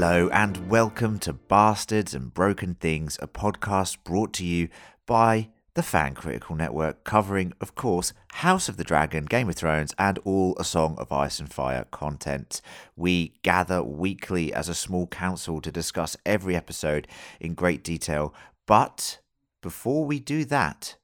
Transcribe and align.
Hello 0.00 0.28
and 0.28 0.70
welcome 0.70 1.18
to 1.18 1.32
Bastards 1.32 2.14
and 2.14 2.32
Broken 2.32 2.74
Things, 2.76 3.18
a 3.20 3.26
podcast 3.26 3.96
brought 4.04 4.32
to 4.34 4.46
you 4.46 4.68
by 5.06 5.48
the 5.74 5.82
Fan 5.82 6.14
Critical 6.14 6.54
Network, 6.54 7.02
covering, 7.02 7.52
of 7.60 7.74
course, 7.74 8.12
House 8.34 8.68
of 8.68 8.76
the 8.76 8.84
Dragon, 8.84 9.24
Game 9.24 9.48
of 9.48 9.56
Thrones, 9.56 9.92
and 9.98 10.16
all 10.18 10.54
A 10.56 10.62
Song 10.62 10.94
of 11.00 11.10
Ice 11.10 11.40
and 11.40 11.52
Fire 11.52 11.84
content. 11.90 12.60
We 12.94 13.32
gather 13.42 13.82
weekly 13.82 14.54
as 14.54 14.68
a 14.68 14.74
small 14.74 15.08
council 15.08 15.60
to 15.60 15.72
discuss 15.72 16.16
every 16.24 16.54
episode 16.54 17.08
in 17.40 17.54
great 17.54 17.82
detail, 17.82 18.32
but 18.68 19.18
before 19.64 20.04
we 20.04 20.20
do 20.20 20.44
that, 20.44 20.94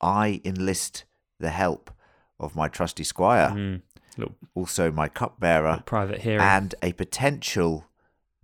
I 0.00 0.40
enlist 0.44 1.02
the 1.40 1.50
help 1.50 1.90
of 2.38 2.54
my 2.54 2.68
trusty 2.68 3.02
squire, 3.02 3.48
Mm, 3.50 3.82
also 4.54 4.92
my 4.92 5.08
cupbearer, 5.08 5.82
private 5.86 6.20
hearing. 6.20 6.40
and 6.40 6.72
a 6.84 6.92
potential 6.92 7.86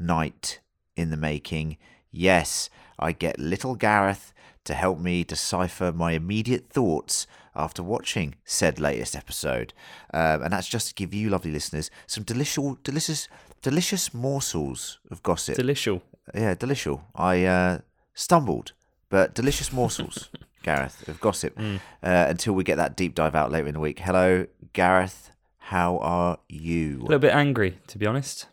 knight 0.00 0.60
in 0.96 1.10
the 1.10 1.16
making. 1.16 1.77
Yes, 2.10 2.70
I 2.98 3.12
get 3.12 3.38
little 3.38 3.74
Gareth 3.74 4.32
to 4.64 4.74
help 4.74 4.98
me 4.98 5.24
decipher 5.24 5.92
my 5.92 6.12
immediate 6.12 6.68
thoughts 6.68 7.26
after 7.54 7.82
watching 7.82 8.34
said 8.45 8.78
latest 8.78 9.16
episode. 9.16 9.73
Um, 10.12 10.43
and 10.43 10.52
that's 10.52 10.68
just 10.68 10.88
to 10.88 10.95
give 10.95 11.15
you, 11.15 11.30
lovely 11.30 11.51
listeners, 11.51 11.90
some 12.06 12.24
delicious, 12.24 12.76
delicious, 12.82 13.28
delicious 13.62 14.15
morsels 14.15 14.98
of 15.10 15.23
gossip. 15.23 15.56
Delicious. 15.56 16.01
yeah, 16.34 16.54
delicious. 16.54 16.98
I 17.15 17.45
uh, 17.45 17.78
stumbled, 18.15 18.73
but 19.09 19.34
delicious 19.34 19.73
morsels, 19.73 20.28
Gareth, 20.62 21.09
of 21.09 21.21
gossip. 21.21 21.56
Mm. 21.56 21.76
Uh, 22.02 22.26
until 22.28 22.54
we 22.54 22.65
get 22.65 22.76
that 22.76 22.96
deep 22.96 23.15
dive 23.15 23.34
out 23.34 23.51
later 23.51 23.66
in 23.68 23.74
the 23.74 23.80
week. 23.80 24.01
Hello, 24.01 24.46
Gareth. 24.73 25.30
How 25.59 25.98
are 25.98 26.38
you? 26.48 26.98
A 27.01 27.02
little 27.02 27.18
bit 27.18 27.32
angry, 27.32 27.78
to 27.87 27.98
be 27.98 28.06
honest. 28.06 28.46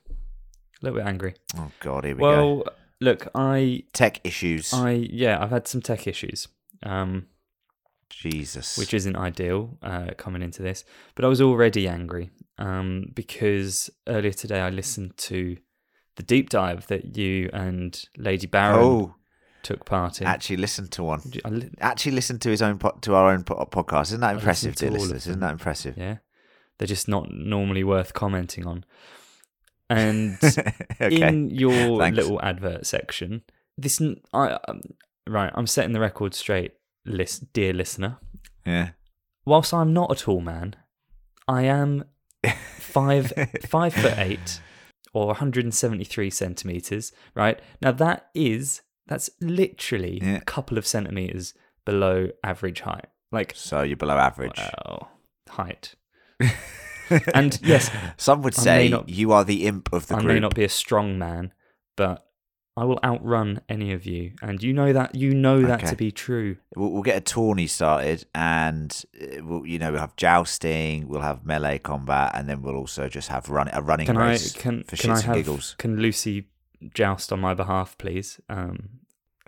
A 0.82 0.86
little 0.86 1.00
bit 1.00 1.08
angry. 1.08 1.36
Oh 1.58 1.72
God, 1.80 2.04
here 2.06 2.16
we 2.16 2.20
go. 2.22 2.26
Well, 2.26 2.64
look, 3.02 3.28
I, 3.34 3.84
Tech 3.94 4.22
issues. 4.24 4.74
I, 4.74 4.92
yeah, 4.92 5.42
I've 5.42 5.50
had 5.50 5.68
some 5.68 5.82
tech 5.82 6.08
issues, 6.08 6.48
um, 6.84 7.28
Jesus. 8.10 8.78
which 8.78 8.94
isn't 8.94 9.16
ideal 9.16 9.78
uh, 9.82 10.12
coming 10.18 10.42
into 10.42 10.62
this. 10.62 10.84
But 11.16 11.26
I 11.26 11.28
was 11.28 11.42
already 11.42 11.88
angry 11.88 12.30
um, 12.58 13.12
because 13.14 13.90
earlier 14.08 14.34
today 14.34 14.60
I 14.60 14.70
listened 14.70 15.18
to 15.18 15.58
the 16.16 16.24
deep 16.24 16.50
dive 16.50 16.88
that 16.88 17.18
you 17.18 17.50
and 17.54 18.04
Lady 18.18 18.48
Baron 18.48 18.80
oh, 18.80 19.16
took 19.64 19.86
part 19.86 20.22
in. 20.22 20.28
actually 20.28 20.58
listen 20.58 20.88
to 20.90 21.04
one. 21.04 21.22
Li- 21.46 21.70
Actually 21.80 22.14
listen 22.14 22.40
to 22.40 22.50
his 22.50 22.62
own 22.62 22.78
po- 22.80 22.98
to 23.02 23.16
our 23.16 23.32
own 23.32 23.44
po- 23.44 23.68
podcast. 23.72 24.04
Isn't 24.04 24.22
that 24.22 24.36
impressive, 24.36 24.76
dear 24.76 24.90
to 24.90 24.96
all 24.96 25.04
of 25.04 25.10
listeners? 25.10 25.28
Isn't 25.28 25.40
that 25.42 25.52
impressive? 25.52 25.98
yeah, 25.98 26.18
they're 26.78 26.88
just 26.88 27.08
not 27.08 27.32
normally 27.32 27.84
worth 27.84 28.14
commenting 28.14 28.66
on. 28.66 28.84
And 29.90 30.38
okay. 31.02 31.28
in 31.28 31.50
your 31.50 32.00
Thanks. 32.00 32.16
little 32.18 32.42
advert 32.42 32.86
section, 32.86 33.44
this 33.78 34.02
I 34.34 34.58
um, 34.68 34.82
right, 35.28 35.52
I'm 35.56 35.68
setting 35.68 35.94
the 35.94 36.00
record 36.00 36.34
straight, 36.34 36.74
list, 37.06 37.54
dear 37.54 37.74
listener. 37.74 38.18
yeah. 38.66 38.90
Whilst 39.46 39.74
I'm 39.74 39.94
not 39.94 40.12
a 40.12 40.16
tall 40.16 40.42
man, 40.42 40.76
I 41.48 41.64
am 41.64 42.04
five 42.80 43.32
five 43.66 43.94
foot 43.94 44.18
eight 44.18 44.60
or 45.14 45.28
173 45.28 46.30
centimeters. 46.30 47.14
Right 47.34 47.60
now, 47.82 47.94
that 47.94 48.28
is 48.36 48.82
that's 49.08 49.30
literally 49.40 50.20
Yeah. 50.22 50.36
a 50.36 50.42
couple 50.42 50.78
of 50.78 50.86
centimeters 50.86 51.54
below 51.86 52.28
average 52.44 52.82
height. 52.82 53.06
Like 53.32 53.54
So 53.56 53.84
you're 53.84 53.96
below 53.96 54.18
average. 54.18 54.58
well, 54.58 55.12
height. 55.50 55.96
and 57.34 57.60
yes, 57.64 57.90
Some 58.18 58.42
would 58.44 58.58
I 58.60 58.62
say 58.62 58.90
not- 58.90 59.10
you 59.10 59.32
are 59.32 59.44
the 59.44 59.66
imp 59.68 59.92
of 59.94 60.08
the 60.08 60.16
I 60.16 60.20
group. 60.22 60.34
may 60.34 60.40
not 60.40 60.56
be 60.56 60.64
a 60.64 60.70
strong 60.70 61.18
man, 61.18 61.54
but 61.96 62.24
I 62.76 62.84
will 62.84 63.00
outrun 63.04 63.62
any 63.68 63.92
of 63.92 64.06
you, 64.06 64.34
and 64.42 64.62
you 64.62 64.72
know 64.72 64.94
that 64.94 65.16
you 65.16 65.34
know 65.34 65.62
that 65.64 65.80
Okay. 65.80 65.90
to 65.90 65.96
be 65.96 66.12
true. 66.12 66.58
We'll, 66.76 66.92
we'll 66.92 67.02
get 67.02 67.18
a 67.18 67.22
tourney 67.22 67.66
started, 67.66 68.26
and 68.36 69.04
uh, 69.20 69.44
we'll, 69.44 69.66
you 69.66 69.80
know 69.80 69.92
we'll 69.92 70.00
have 70.02 70.16
jousting, 70.16 71.08
we'll 71.08 71.22
have 71.22 71.44
melee 71.44 71.80
combat, 71.80 72.34
and 72.36 72.48
then 72.48 72.62
we'll 72.62 72.76
also 72.76 73.10
just 73.10 73.30
have 73.30 73.50
run 73.50 73.68
a 73.74 73.82
running 73.82 74.06
Can 74.06 74.18
I 74.18 74.30
race 74.30 74.54
can 74.54 74.84
for 74.84 74.96
can 74.96 75.10
shits 75.10 75.24
I 75.24 75.26
and 75.26 75.34
giggles. 75.34 75.76
can 75.80 75.98
Lucy 76.00 76.50
joust 76.94 77.34
on 77.34 77.40
my 77.40 77.56
behalf, 77.56 77.98
please? 77.98 78.40
Um, 78.48 78.90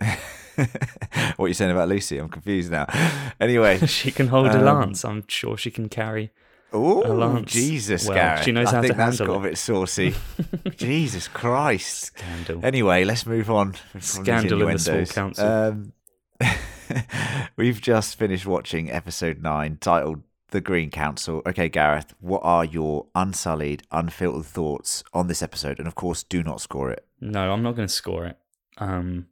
what 1.36 1.44
are 1.44 1.48
you 1.48 1.54
saying 1.54 1.70
about 1.70 1.88
Lucy? 1.88 2.18
I'm 2.18 2.28
confused 2.28 2.70
now. 2.70 2.86
Anyway, 3.40 3.78
she 3.86 4.10
can 4.10 4.26
hold 4.28 4.48
a 4.48 4.58
Um, 4.58 4.64
lance. 4.64 5.02
I'm 5.04 5.24
sure 5.28 5.56
she 5.56 5.70
can 5.70 5.88
carry. 5.88 6.30
Oh. 6.72 7.40
Jesus, 7.42 8.06
Well, 8.06 8.14
Gareth. 8.16 8.44
she 8.44 8.52
knows 8.52 8.68
I 8.68 8.70
how 8.76 8.80
to 8.80 8.86
think 8.88 8.96
that's 8.96 9.18
handle 9.18 9.36
got 9.36 9.44
it. 9.44 9.46
a 9.46 9.50
bit 9.50 9.58
saucy. 9.58 10.14
Jesus 10.76 11.28
Christ. 11.28 12.04
Scandal. 12.16 12.64
Anyway, 12.64 13.04
let's 13.04 13.26
move 13.26 13.50
on. 13.50 13.72
from 13.72 14.00
these 14.00 14.04
Scandal 14.04 14.62
in 14.62 14.72
the 14.72 14.78
small 14.78 14.94
innuendos. 14.96 15.12
council. 15.12 15.46
Um, 15.46 15.92
we've 17.56 17.80
just 17.80 18.18
finished 18.18 18.46
watching 18.46 18.90
episode 18.90 19.42
nine, 19.42 19.78
titled 19.80 20.22
"The 20.48 20.60
Green 20.60 20.90
Council." 20.90 21.42
Okay, 21.46 21.68
Gareth, 21.68 22.14
what 22.20 22.40
are 22.44 22.64
your 22.64 23.06
unsullied, 23.14 23.82
unfiltered 23.90 24.46
thoughts 24.46 25.04
on 25.12 25.26
this 25.28 25.42
episode? 25.42 25.78
And 25.78 25.86
of 25.86 25.94
course, 25.94 26.22
do 26.22 26.42
not 26.42 26.60
score 26.60 26.90
it. 26.90 27.06
No, 27.20 27.52
I'm 27.52 27.62
not 27.62 27.76
going 27.76 27.88
to 27.88 27.92
score 27.94 28.26
it. 28.26 28.38
Um, 28.78 29.26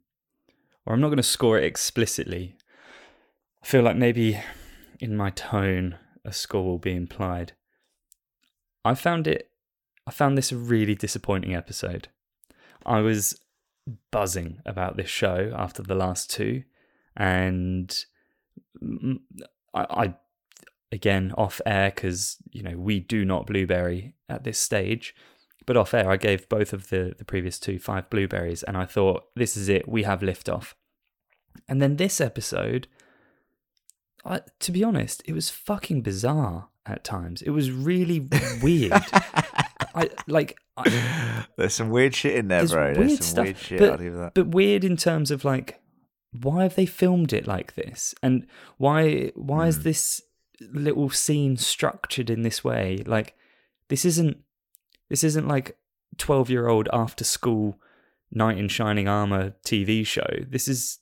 or 0.85 0.93
I'm 0.93 1.01
not 1.01 1.07
going 1.07 1.17
to 1.17 1.23
score 1.23 1.57
it 1.57 1.63
explicitly. 1.63 2.55
I 3.63 3.65
feel 3.65 3.81
like 3.81 3.95
maybe 3.95 4.39
in 4.99 5.17
my 5.17 5.31
tone 5.31 5.97
a 6.25 6.33
score 6.33 6.63
will 6.63 6.79
be 6.79 6.95
implied. 6.95 7.53
I 8.83 8.95
found 8.95 9.27
it. 9.27 9.49
I 10.07 10.11
found 10.11 10.37
this 10.37 10.51
a 10.51 10.57
really 10.57 10.95
disappointing 10.95 11.55
episode. 11.55 12.07
I 12.85 12.99
was 13.01 13.39
buzzing 14.11 14.59
about 14.65 14.97
this 14.97 15.09
show 15.09 15.53
after 15.55 15.83
the 15.83 15.95
last 15.95 16.31
two, 16.31 16.63
and 17.15 18.05
I, 19.73 19.85
I 19.89 20.13
again 20.91 21.33
off 21.37 21.61
air 21.65 21.91
because 21.93 22.37
you 22.51 22.63
know 22.63 22.77
we 22.77 22.99
do 22.99 23.25
not 23.25 23.47
blueberry 23.47 24.15
at 24.27 24.43
this 24.43 24.59
stage. 24.59 25.15
But 25.65 25.77
off 25.77 25.93
air, 25.93 26.09
I 26.09 26.17
gave 26.17 26.49
both 26.49 26.73
of 26.73 26.89
the, 26.89 27.13
the 27.17 27.25
previous 27.25 27.59
two 27.59 27.77
five 27.77 28.09
blueberries, 28.09 28.63
and 28.63 28.75
I 28.75 28.85
thought, 28.85 29.25
this 29.35 29.55
is 29.55 29.69
it, 29.69 29.87
we 29.87 30.03
have 30.03 30.21
liftoff. 30.21 30.73
And 31.67 31.79
then 31.79 31.97
this 31.97 32.19
episode, 32.19 32.87
I, 34.25 34.41
to 34.59 34.71
be 34.71 34.83
honest, 34.83 35.21
it 35.25 35.33
was 35.33 35.49
fucking 35.49 36.01
bizarre 36.01 36.69
at 36.85 37.03
times. 37.03 37.41
It 37.41 37.51
was 37.51 37.71
really 37.71 38.27
weird. 38.61 38.91
I 39.95 40.09
like, 40.27 40.57
I, 40.77 41.45
There's 41.55 41.73
some 41.73 41.89
weird 41.89 42.13
shit 42.15 42.35
in 42.35 42.47
there, 42.47 42.59
there's 42.59 42.71
bro. 42.71 42.85
weird 42.85 42.97
There's 42.97 43.13
some 43.17 43.21
stuff, 43.23 43.43
weird 43.45 43.57
shit. 43.57 43.79
but, 43.79 43.91
I'll 43.91 43.97
give 43.97 44.13
that. 44.15 44.33
but 44.33 44.47
weird 44.49 44.83
in 44.83 44.97
terms 44.97 45.31
of 45.31 45.43
like, 45.45 45.79
why 46.41 46.63
have 46.63 46.75
they 46.75 46.85
filmed 46.85 47.33
it 47.33 47.47
like 47.47 47.73
this, 47.75 48.13
and 48.21 48.45
why 48.77 49.31
why 49.35 49.67
is 49.67 49.77
Hmm. 49.77 49.83
this 49.83 50.21
little 50.71 51.09
scene 51.09 51.57
structured 51.57 52.29
in 52.29 52.43
this 52.43 52.63
way? 52.63 53.01
Like, 53.05 53.35
this 53.87 54.05
isn't 54.05 54.37
this 55.09 55.23
isn't 55.23 55.47
like 55.47 55.75
twelve 56.17 56.49
year 56.51 56.67
old 56.67 56.87
after 56.93 57.23
school 57.23 57.79
knight 58.31 58.59
in 58.59 58.67
shining 58.67 59.07
armor 59.07 59.55
TV 59.65 60.05
show. 60.05 60.27
This 60.47 60.67
is 60.67 60.99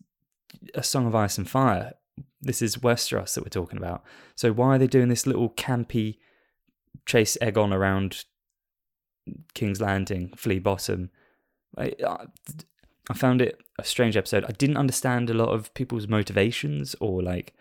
a 0.73 0.81
Song 0.81 1.05
of 1.07 1.13
Ice 1.13 1.37
and 1.37 1.49
Fire. 1.49 1.93
This 2.41 2.61
is 2.61 2.77
Westeros 2.77 3.33
that 3.33 3.43
we're 3.43 3.49
talking 3.49 3.77
about. 3.77 4.03
So 4.35 4.51
why 4.51 4.75
are 4.75 4.77
they 4.77 4.87
doing 4.87 5.07
this 5.09 5.25
little 5.25 5.49
campy 5.51 6.17
chase 7.05 7.37
Aegon 7.41 7.73
around 7.73 8.25
King's 9.53 9.81
Landing, 9.81 10.33
Flea 10.35 10.59
Bottom? 10.59 11.09
I, 11.77 11.93
I, 12.05 12.25
I 13.09 13.13
found 13.13 13.41
it 13.41 13.59
a 13.79 13.83
strange 13.83 14.15
episode. 14.15 14.45
I 14.45 14.51
didn't 14.51 14.77
understand 14.77 15.29
a 15.29 15.33
lot 15.33 15.49
of 15.49 15.73
people's 15.73 16.07
motivations 16.07 16.95
or 16.99 17.21
like 17.21 17.53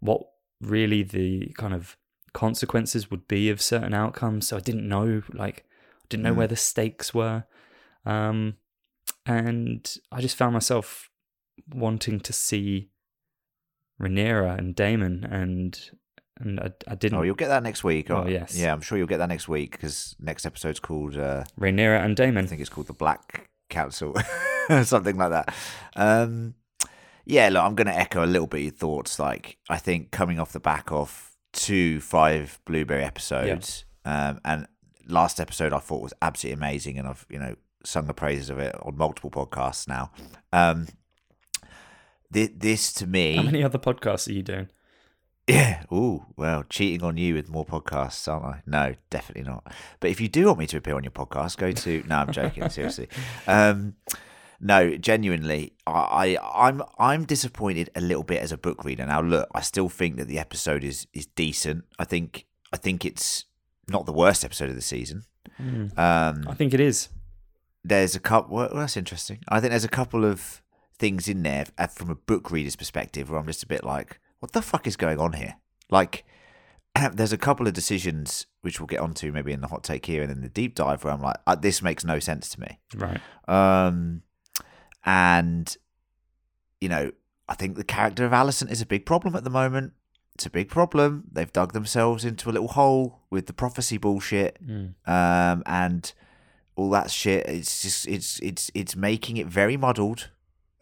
what 0.00 0.22
really 0.60 1.02
the 1.02 1.52
kind 1.56 1.74
of 1.74 1.96
consequences 2.32 3.10
would 3.10 3.26
be 3.28 3.50
of 3.50 3.60
certain 3.62 3.94
outcomes. 3.94 4.48
So 4.48 4.56
I 4.56 4.60
didn't 4.60 4.88
know 4.88 5.22
like 5.32 5.64
I 6.02 6.06
didn't 6.08 6.22
know 6.24 6.32
Mm. 6.34 6.36
where 6.36 6.46
the 6.46 6.56
stakes 6.56 7.12
were. 7.14 7.44
Um 8.04 8.56
and 9.24 9.96
I 10.12 10.20
just 10.20 10.36
found 10.36 10.52
myself 10.54 11.10
wanting 11.74 12.20
to 12.20 12.32
see 12.32 12.90
Rhaenyra 14.00 14.58
and 14.58 14.74
Daemon 14.74 15.24
and 15.24 15.90
and 16.38 16.60
I, 16.60 16.70
I 16.86 16.94
didn't 16.94 17.18
Oh, 17.18 17.22
you'll 17.22 17.34
get 17.34 17.48
that 17.48 17.62
next 17.62 17.82
week. 17.82 18.10
Oh, 18.10 18.26
yes. 18.26 18.56
Yeah, 18.56 18.72
I'm 18.72 18.82
sure 18.82 18.98
you'll 18.98 19.06
get 19.06 19.18
that 19.18 19.28
next 19.28 19.48
week 19.48 19.70
because 19.72 20.14
next 20.20 20.44
episode's 20.44 20.80
called. 20.80 21.16
Uh, 21.16 21.44
Rhaenyra 21.58 22.04
and 22.04 22.14
Daemon. 22.14 22.44
I 22.44 22.46
think 22.46 22.60
it's 22.60 22.68
called 22.68 22.88
the 22.88 22.92
Black 22.92 23.48
Council, 23.70 24.14
something 24.82 25.16
like 25.16 25.30
that. 25.30 25.54
Um, 25.96 26.54
yeah, 27.24 27.48
look, 27.48 27.62
I'm 27.62 27.74
going 27.74 27.86
to 27.86 27.96
echo 27.98 28.22
a 28.22 28.26
little 28.26 28.46
bit 28.46 28.60
your 28.60 28.70
thoughts. 28.70 29.18
Like, 29.18 29.56
I 29.70 29.78
think 29.78 30.10
coming 30.10 30.38
off 30.38 30.52
the 30.52 30.60
back 30.60 30.92
of 30.92 31.32
two 31.54 32.00
five 32.00 32.60
blueberry 32.66 33.02
episodes, 33.02 33.84
um, 34.04 34.38
and 34.44 34.66
last 35.08 35.40
episode 35.40 35.72
I 35.72 35.78
thought 35.78 36.02
was 36.02 36.12
absolutely 36.20 36.58
amazing, 36.58 36.98
and 36.98 37.08
I've 37.08 37.24
you 37.30 37.38
know 37.38 37.56
sung 37.82 38.06
the 38.08 38.14
praises 38.14 38.50
of 38.50 38.58
it 38.58 38.74
on 38.82 38.96
multiple 38.96 39.30
podcasts 39.30 39.88
now. 39.88 40.10
Um, 40.52 40.86
thi- 42.32 42.52
this 42.56 42.92
to 42.94 43.06
me, 43.06 43.36
How 43.36 43.42
many 43.42 43.62
other 43.62 43.78
podcasts 43.78 44.28
are 44.28 44.32
you 44.32 44.42
doing? 44.42 44.68
Yeah. 45.46 45.84
Oh, 45.92 46.26
well, 46.36 46.64
cheating 46.68 47.04
on 47.04 47.16
you 47.16 47.34
with 47.34 47.48
more 47.48 47.64
podcasts, 47.64 48.26
aren't 48.26 48.44
I? 48.44 48.62
No, 48.66 48.94
definitely 49.10 49.48
not. 49.48 49.64
But 50.00 50.10
if 50.10 50.20
you 50.20 50.28
do 50.28 50.46
want 50.46 50.58
me 50.58 50.66
to 50.66 50.76
appear 50.76 50.96
on 50.96 51.04
your 51.04 51.12
podcast, 51.12 51.56
go 51.56 51.70
to. 51.70 52.02
No, 52.08 52.16
I'm 52.16 52.32
joking. 52.32 52.68
seriously. 52.70 53.08
Um, 53.46 53.94
no, 54.60 54.96
genuinely, 54.96 55.74
I, 55.86 56.36
I, 56.36 56.68
I'm, 56.68 56.82
I'm 56.98 57.24
disappointed 57.26 57.90
a 57.94 58.00
little 58.00 58.24
bit 58.24 58.42
as 58.42 58.50
a 58.50 58.58
book 58.58 58.84
reader. 58.84 59.06
Now, 59.06 59.20
look, 59.20 59.48
I 59.54 59.60
still 59.60 59.88
think 59.88 60.16
that 60.16 60.26
the 60.26 60.38
episode 60.38 60.82
is 60.82 61.06
is 61.12 61.26
decent. 61.26 61.84
I 61.98 62.04
think, 62.04 62.46
I 62.72 62.76
think 62.76 63.04
it's 63.04 63.44
not 63.88 64.04
the 64.06 64.12
worst 64.12 64.44
episode 64.44 64.68
of 64.70 64.74
the 64.74 64.82
season. 64.82 65.22
Mm. 65.62 65.96
Um, 65.96 66.44
I 66.48 66.54
think 66.54 66.74
it 66.74 66.80
is. 66.80 67.08
there's 67.84 68.16
a 68.16 68.20
couple. 68.20 68.56
Well, 68.56 68.70
that's 68.74 68.96
interesting. 68.96 69.38
I 69.48 69.60
think 69.60 69.70
there's 69.70 69.84
a 69.84 69.88
couple 69.88 70.24
of 70.24 70.60
things 70.98 71.28
in 71.28 71.42
there 71.42 71.66
uh, 71.78 71.86
from 71.86 72.10
a 72.10 72.14
book 72.14 72.50
reader's 72.50 72.76
perspective 72.76 73.28
where 73.30 73.38
I'm 73.38 73.46
just 73.46 73.62
a 73.62 73.66
bit 73.66 73.84
like, 73.84 74.18
what 74.40 74.52
the 74.52 74.62
fuck 74.62 74.86
is 74.86 74.96
going 74.96 75.18
on 75.18 75.34
here? 75.34 75.56
Like, 75.90 76.24
there's 77.12 77.32
a 77.32 77.38
couple 77.38 77.66
of 77.66 77.72
decisions 77.74 78.46
which 78.62 78.80
we'll 78.80 78.86
get 78.86 79.00
onto 79.00 79.30
maybe 79.32 79.52
in 79.52 79.60
the 79.60 79.68
hot 79.68 79.84
take 79.84 80.06
here 80.06 80.22
and 80.22 80.30
then 80.30 80.40
the 80.40 80.48
deep 80.48 80.74
dive 80.74 81.04
where 81.04 81.12
I'm 81.12 81.20
like, 81.22 81.36
uh, 81.46 81.54
this 81.54 81.82
makes 81.82 82.04
no 82.04 82.18
sense 82.18 82.48
to 82.50 82.60
me. 82.60 82.78
Right. 82.94 83.20
Um, 83.48 84.22
and 85.04 85.76
you 86.80 86.88
know, 86.88 87.12
I 87.48 87.54
think 87.54 87.76
the 87.76 87.84
character 87.84 88.24
of 88.24 88.32
Alicent 88.32 88.70
is 88.70 88.80
a 88.82 88.86
big 88.86 89.06
problem 89.06 89.36
at 89.36 89.44
the 89.44 89.50
moment. 89.50 89.92
It's 90.34 90.46
a 90.46 90.50
big 90.50 90.68
problem. 90.68 91.24
They've 91.32 91.52
dug 91.52 91.72
themselves 91.72 92.24
into 92.24 92.50
a 92.50 92.52
little 92.52 92.68
hole 92.68 93.20
with 93.30 93.46
the 93.46 93.52
prophecy 93.54 93.96
bullshit 93.98 94.58
Mm. 94.66 94.94
um, 95.06 95.62
and 95.64 96.12
all 96.74 96.90
that 96.90 97.10
shit. 97.10 97.46
It's 97.46 97.82
just 97.82 98.06
it's 98.06 98.38
it's 98.40 98.70
it's 98.74 98.94
making 98.96 99.38
it 99.38 99.46
very 99.46 99.76
muddled 99.78 100.30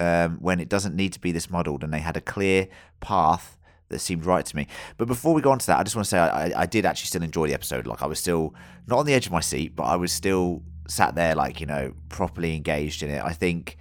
um, 0.01 0.39
when 0.41 0.61
it 0.61 0.69
doesn't 0.69 0.95
need 0.97 1.13
to 1.15 1.21
be 1.21 1.33
this 1.33 1.51
muddled. 1.51 1.85
And 1.85 1.93
they 1.93 2.01
had 2.01 2.17
a 2.17 2.21
clear 2.21 2.69
path 3.01 3.59
that 3.91 3.99
seemed 3.99 4.25
right 4.25 4.45
to 4.47 4.57
me. 4.57 4.67
But 4.97 5.09
before 5.09 5.35
we 5.35 5.43
go 5.43 5.51
on 5.53 5.59
to 5.59 5.67
that, 5.69 5.79
I 5.79 5.83
just 5.83 5.95
want 5.95 6.07
to 6.07 6.11
say 6.11 6.19
I, 6.19 6.47
I- 6.47 6.61
I 6.63 6.67
did 6.67 6.87
actually 6.87 7.07
still 7.09 7.23
enjoy 7.23 7.49
the 7.49 7.55
episode. 7.55 7.87
Like 7.87 8.03
I 8.03 8.07
was 8.07 8.19
still 8.19 8.55
not 8.87 8.99
on 8.99 9.07
the 9.07 9.15
edge 9.15 9.27
of 9.27 9.33
my 9.33 9.41
seat, 9.41 9.77
but 9.77 9.85
I 9.85 9.97
was 9.97 10.11
still 10.13 10.63
sat 10.89 11.15
there, 11.15 11.35
like 11.35 11.61
you 11.61 11.67
know, 11.67 11.93
properly 12.09 12.55
engaged 12.57 13.03
in 13.03 13.11
it. 13.11 13.23
I 13.23 13.33
think, 13.33 13.77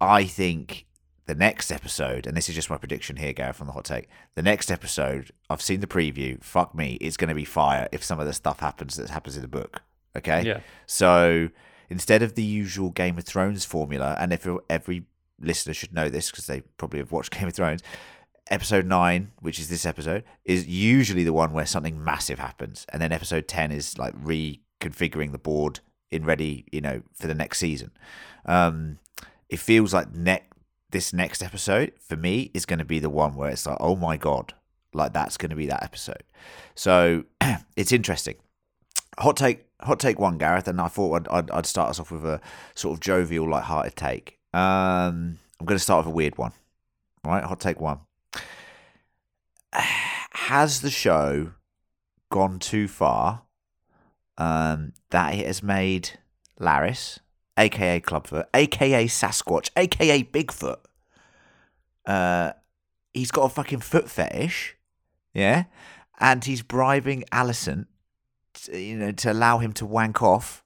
I 0.00 0.24
think 0.24 0.86
the 1.26 1.34
next 1.34 1.70
episode, 1.70 2.26
and 2.26 2.36
this 2.36 2.48
is 2.48 2.54
just 2.54 2.70
my 2.70 2.78
prediction 2.78 3.16
here, 3.16 3.32
Gareth, 3.32 3.56
from 3.56 3.66
the 3.66 3.72
hot 3.72 3.84
take. 3.84 4.08
The 4.34 4.42
next 4.42 4.70
episode, 4.70 5.30
I've 5.50 5.60
seen 5.60 5.80
the 5.80 5.86
preview. 5.86 6.42
Fuck 6.42 6.74
me, 6.74 6.94
it's 7.00 7.16
going 7.16 7.28
to 7.28 7.34
be 7.34 7.44
fire 7.44 7.88
if 7.92 8.02
some 8.02 8.18
of 8.18 8.26
the 8.26 8.32
stuff 8.32 8.60
happens 8.60 8.96
that 8.96 9.10
happens 9.10 9.36
in 9.36 9.42
the 9.42 9.48
book. 9.48 9.82
Okay. 10.16 10.42
Yeah. 10.42 10.60
So 10.86 11.50
instead 11.90 12.22
of 12.22 12.34
the 12.34 12.42
usual 12.42 12.90
Game 12.90 13.18
of 13.18 13.24
Thrones 13.24 13.64
formula, 13.64 14.16
and 14.18 14.32
if 14.32 14.46
every 14.70 15.04
listener 15.40 15.74
should 15.74 15.92
know 15.92 16.08
this 16.08 16.30
because 16.30 16.46
they 16.46 16.62
probably 16.76 16.98
have 16.98 17.12
watched 17.12 17.30
Game 17.38 17.48
of 17.48 17.54
Thrones, 17.54 17.82
episode 18.50 18.86
nine, 18.86 19.32
which 19.40 19.58
is 19.58 19.68
this 19.68 19.86
episode, 19.86 20.24
is 20.44 20.66
usually 20.66 21.24
the 21.24 21.32
one 21.32 21.52
where 21.52 21.66
something 21.66 22.02
massive 22.02 22.38
happens, 22.38 22.86
and 22.92 23.00
then 23.00 23.12
episode 23.12 23.48
ten 23.48 23.72
is 23.72 23.98
like 23.98 24.14
reconfiguring 24.22 25.32
the 25.32 25.38
board 25.38 25.80
in 26.10 26.24
ready, 26.24 26.64
you 26.72 26.80
know, 26.80 27.02
for 27.14 27.26
the 27.26 27.34
next 27.34 27.58
season. 27.58 27.90
Um, 28.46 28.98
it 29.48 29.58
feels 29.58 29.92
like 29.92 30.14
ne- 30.14 30.46
this 30.90 31.12
next 31.12 31.42
episode 31.42 31.92
for 32.00 32.16
me 32.16 32.50
is 32.54 32.66
going 32.66 32.78
to 32.78 32.84
be 32.84 32.98
the 32.98 33.10
one 33.10 33.34
where 33.34 33.50
it's 33.50 33.66
like, 33.66 33.76
oh 33.80 33.96
my 33.96 34.16
god, 34.16 34.54
like 34.92 35.12
that's 35.12 35.36
going 35.36 35.50
to 35.50 35.56
be 35.56 35.66
that 35.66 35.82
episode. 35.82 36.22
So 36.74 37.24
it's 37.76 37.92
interesting. 37.92 38.36
Hot 39.18 39.36
take, 39.36 39.66
hot 39.80 39.98
take 39.98 40.18
one, 40.18 40.38
Gareth, 40.38 40.68
and 40.68 40.80
I 40.80 40.88
thought 40.88 41.14
I'd, 41.14 41.28
I'd, 41.28 41.50
I'd 41.50 41.66
start 41.66 41.90
us 41.90 42.00
off 42.00 42.10
with 42.10 42.24
a 42.24 42.40
sort 42.74 42.94
of 42.94 43.00
jovial, 43.00 43.48
light-hearted 43.48 43.96
take. 43.96 44.37
Um, 44.52 45.38
I'm 45.60 45.66
going 45.66 45.76
to 45.78 45.82
start 45.82 46.04
with 46.04 46.12
a 46.12 46.16
weird 46.16 46.38
one. 46.38 46.52
All 47.24 47.32
right, 47.32 47.44
hot 47.44 47.60
take 47.60 47.80
one. 47.80 48.00
Has 49.72 50.80
the 50.80 50.90
show 50.90 51.52
gone 52.30 52.58
too 52.58 52.88
far 52.88 53.42
um, 54.38 54.92
that 55.10 55.34
it 55.34 55.46
has 55.46 55.62
made 55.62 56.18
Larys, 56.60 57.18
aka 57.56 58.00
Clubfoot, 58.00 58.46
aka 58.54 59.06
Sasquatch, 59.06 59.70
aka 59.76 60.22
Bigfoot, 60.22 60.78
uh, 62.06 62.52
he's 63.12 63.30
got 63.30 63.44
a 63.44 63.48
fucking 63.48 63.80
foot 63.80 64.08
fetish, 64.08 64.76
yeah, 65.34 65.64
and 66.18 66.44
he's 66.44 66.62
bribing 66.62 67.24
Alicent, 67.32 67.86
you 68.72 68.96
know, 68.96 69.12
to 69.12 69.32
allow 69.32 69.58
him 69.58 69.72
to 69.74 69.84
wank 69.84 70.22
off 70.22 70.64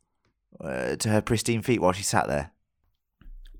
uh, 0.61 0.96
to 0.96 1.08
her 1.08 1.20
pristine 1.20 1.62
feet 1.62 1.81
while 1.81 1.93
she 1.93 2.05
sat 2.05 2.29
there. 2.29 2.52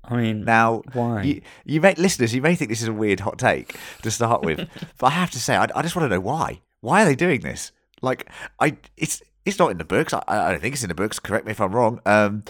I 0.03 0.15
mean, 0.17 0.43
Now, 0.43 0.81
why? 0.93 1.21
you, 1.23 1.41
you 1.65 1.79
may 1.81 1.93
listeners, 1.95 2.35
you 2.35 2.41
may 2.41 2.55
think 2.55 2.69
this 2.69 2.81
is 2.81 2.87
a 2.87 2.93
weird 2.93 3.21
hot 3.21 3.37
take 3.39 3.77
to 4.01 4.11
start 4.11 4.43
with, 4.43 4.67
but 4.97 5.07
I 5.07 5.11
have 5.11 5.31
to 5.31 5.39
say, 5.39 5.55
I, 5.55 5.67
I 5.75 5.81
just 5.81 5.95
want 5.95 6.05
to 6.09 6.15
know 6.15 6.19
why. 6.19 6.61
Why 6.81 7.01
are 7.01 7.05
they 7.05 7.15
doing 7.15 7.41
this? 7.41 7.71
Like, 8.01 8.29
I 8.59 8.75
it's 8.97 9.21
it's 9.45 9.57
not 9.59 9.71
in 9.71 9.77
the 9.77 9.85
books. 9.85 10.13
I, 10.13 10.21
I 10.27 10.51
don't 10.51 10.59
think 10.61 10.73
it's 10.75 10.83
in 10.83 10.89
the 10.89 10.95
books. 10.95 11.19
Correct 11.19 11.45
me 11.45 11.51
if 11.51 11.61
I'm 11.61 11.73
wrong. 11.73 12.01
Um, 12.05 12.43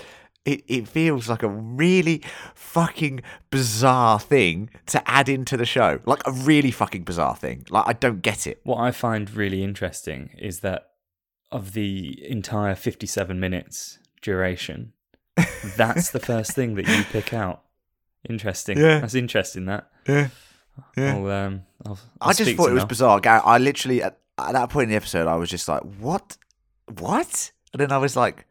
it 0.46 0.64
it 0.68 0.88
feels 0.88 1.30
like 1.30 1.44
a 1.44 1.48
really 1.48 2.24
fucking 2.56 3.22
bizarre 3.52 4.20
thing 4.20 4.72
to 4.88 5.08
add 5.10 5.30
into 5.30 5.56
the 5.56 5.66
show. 5.66 6.00
Like 6.06 6.26
a 6.26 6.32
really 6.32 6.72
fucking 6.72 7.04
bizarre 7.04 7.36
thing. 7.36 7.66
Like 7.70 7.84
I 7.88 7.94
don't 7.94 8.22
get 8.24 8.48
it. 8.48 8.62
what 8.64 8.80
I 8.80 8.90
find 8.92 9.30
really 9.32 9.64
interesting 9.64 10.32
is 10.40 10.62
that 10.62 10.90
of 11.52 11.74
the 11.74 12.20
entire 12.28 12.74
57 12.74 13.40
minutes 13.40 14.00
duration, 14.24 14.94
that's 15.78 16.12
the 16.12 16.20
first 16.20 16.52
thing 16.52 16.76
that 16.76 16.88
you 16.88 17.04
pick 17.06 17.34
out. 17.34 17.64
Interesting. 18.30 18.78
Yeah. 18.78 19.00
That's 19.00 19.16
interesting. 19.16 19.66
That. 19.66 19.90
Yeah. 20.08 20.28
Yeah. 20.98 21.16
I'll, 21.16 21.30
um, 21.30 21.64
I'll, 21.86 22.00
I'll 22.22 22.30
I 22.30 22.34
just 22.34 22.56
thought 22.56 22.70
it 22.70 22.74
was 22.74 22.82
Mel. 22.82 22.88
bizarre. 22.88 23.20
Gar- 23.20 23.42
I 23.46 23.58
literally 23.58 24.02
at, 24.02 24.18
at 24.38 24.54
that 24.54 24.70
point 24.70 24.86
in 24.86 24.90
the 24.90 24.96
episode, 24.96 25.28
I 25.28 25.36
was 25.36 25.50
just 25.50 25.68
like, 25.68 25.82
"What? 26.00 26.38
What?" 27.00 27.52
And 27.74 27.80
then 27.82 27.92
I 27.92 27.98
was 27.98 28.16
like, 28.16 28.46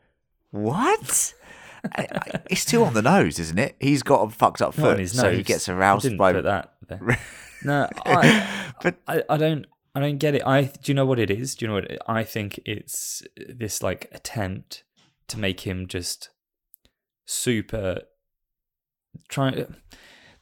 "What?" 0.51 1.35
I- 1.97 2.07
I- 2.13 2.41
it's 2.51 2.65
too 2.65 2.85
on 2.85 2.95
the 2.95 3.03
nose, 3.03 3.39
isn't 3.39 3.59
it? 3.59 3.77
He's 3.81 4.03
got 4.03 4.23
a 4.27 4.31
fucked 4.31 4.63
up 4.63 4.75
foot, 4.75 4.99
his 4.99 5.13
so 5.13 5.31
he 5.31 5.39
nose. 5.39 5.47
gets 5.47 5.69
I 5.69 5.73
aroused 5.75 6.03
didn't 6.03 6.19
by. 6.19 6.33
put 6.33 6.45
that 6.45 6.75
there. 6.89 7.19
No, 7.65 7.89
I, 8.05 8.73
But- 8.83 8.97
I, 9.07 9.23
I 9.31 9.37
don't, 9.37 9.67
I 9.95 10.01
don't 10.01 10.19
get 10.19 10.35
it. 10.35 10.43
I 10.45 10.63
do 10.63 10.91
you 10.91 10.95
know 10.95 11.07
what 11.07 11.21
it 11.21 11.31
is? 11.31 11.55
Do 11.55 11.65
you 11.65 11.69
know 11.69 11.75
what 11.75 11.85
it, 11.93 12.01
I 12.09 12.25
think? 12.25 12.59
It's 12.67 13.23
this 13.37 13.83
like 13.85 14.09
attempt 14.13 14.83
to 15.29 15.39
make 15.39 15.61
him 15.61 15.87
just 15.87 16.31
super 17.33 18.03
trying. 19.29 19.75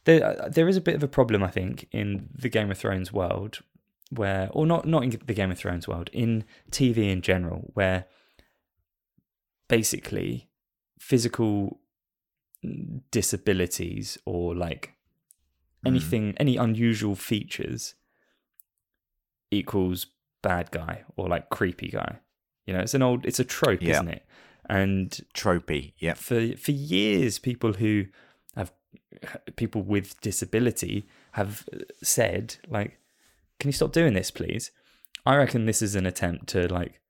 There, 0.05 0.49
there 0.49 0.67
is 0.67 0.77
a 0.77 0.81
bit 0.81 0.95
of 0.95 1.03
a 1.03 1.07
problem, 1.07 1.43
I 1.43 1.49
think, 1.49 1.87
in 1.91 2.29
the 2.33 2.49
Game 2.49 2.71
of 2.71 2.77
Thrones 2.77 3.13
world, 3.13 3.59
where, 4.09 4.49
or 4.51 4.65
not, 4.65 4.87
not 4.87 5.03
in 5.03 5.11
the 5.25 5.33
Game 5.33 5.51
of 5.51 5.59
Thrones 5.59 5.87
world, 5.87 6.09
in 6.11 6.43
TV 6.71 7.09
in 7.09 7.21
general, 7.21 7.71
where 7.73 8.05
basically 9.67 10.49
physical 10.99 11.79
disabilities 13.09 14.17
or 14.25 14.53
like 14.53 14.93
hmm. 15.81 15.87
anything 15.87 16.35
any 16.37 16.57
unusual 16.57 17.15
features 17.15 17.95
equals 19.49 20.07
bad 20.41 20.69
guy 20.71 21.03
or 21.15 21.27
like 21.27 21.49
creepy 21.49 21.87
guy 21.87 22.19
you 22.65 22.73
know 22.73 22.79
it's 22.79 22.93
an 22.93 23.01
old 23.01 23.25
it's 23.25 23.39
a 23.39 23.43
trope 23.43 23.81
Yeah. 23.81 23.93
isn't 23.93 24.09
it 24.09 24.25
and 24.71 25.19
Tropey, 25.33 25.91
yeah. 25.99 26.13
for 26.13 26.55
for 26.55 26.71
years 26.71 27.39
people 27.39 27.73
who 27.73 28.05
have 28.55 28.71
people 29.57 29.81
with 29.81 30.19
disability 30.21 31.05
have 31.33 31.67
uh, 31.73 31.79
said 32.01 32.55
like 32.69 32.97
can 33.59 33.67
you 33.67 33.73
stop 33.73 33.91
doing 33.91 34.13
this 34.13 34.31
please? 34.31 34.71
I 35.25 35.35
reckon 35.35 35.65
this 35.65 35.81
is 35.81 35.95
an 35.95 36.05
attempt 36.05 36.47
to 36.47 36.67
like 36.73 37.01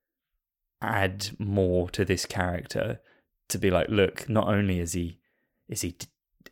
add 0.82 1.30
more 1.38 1.88
to 1.91 2.03
this 2.03 2.25
character 2.25 3.00
to 3.50 3.60
be 3.60 3.70
like 3.70 3.89
look 3.89 4.27
not 4.27 4.48
only 4.48 4.80
is 4.80 4.94
he 4.94 5.20
is 5.70 5.82
he 5.82 5.96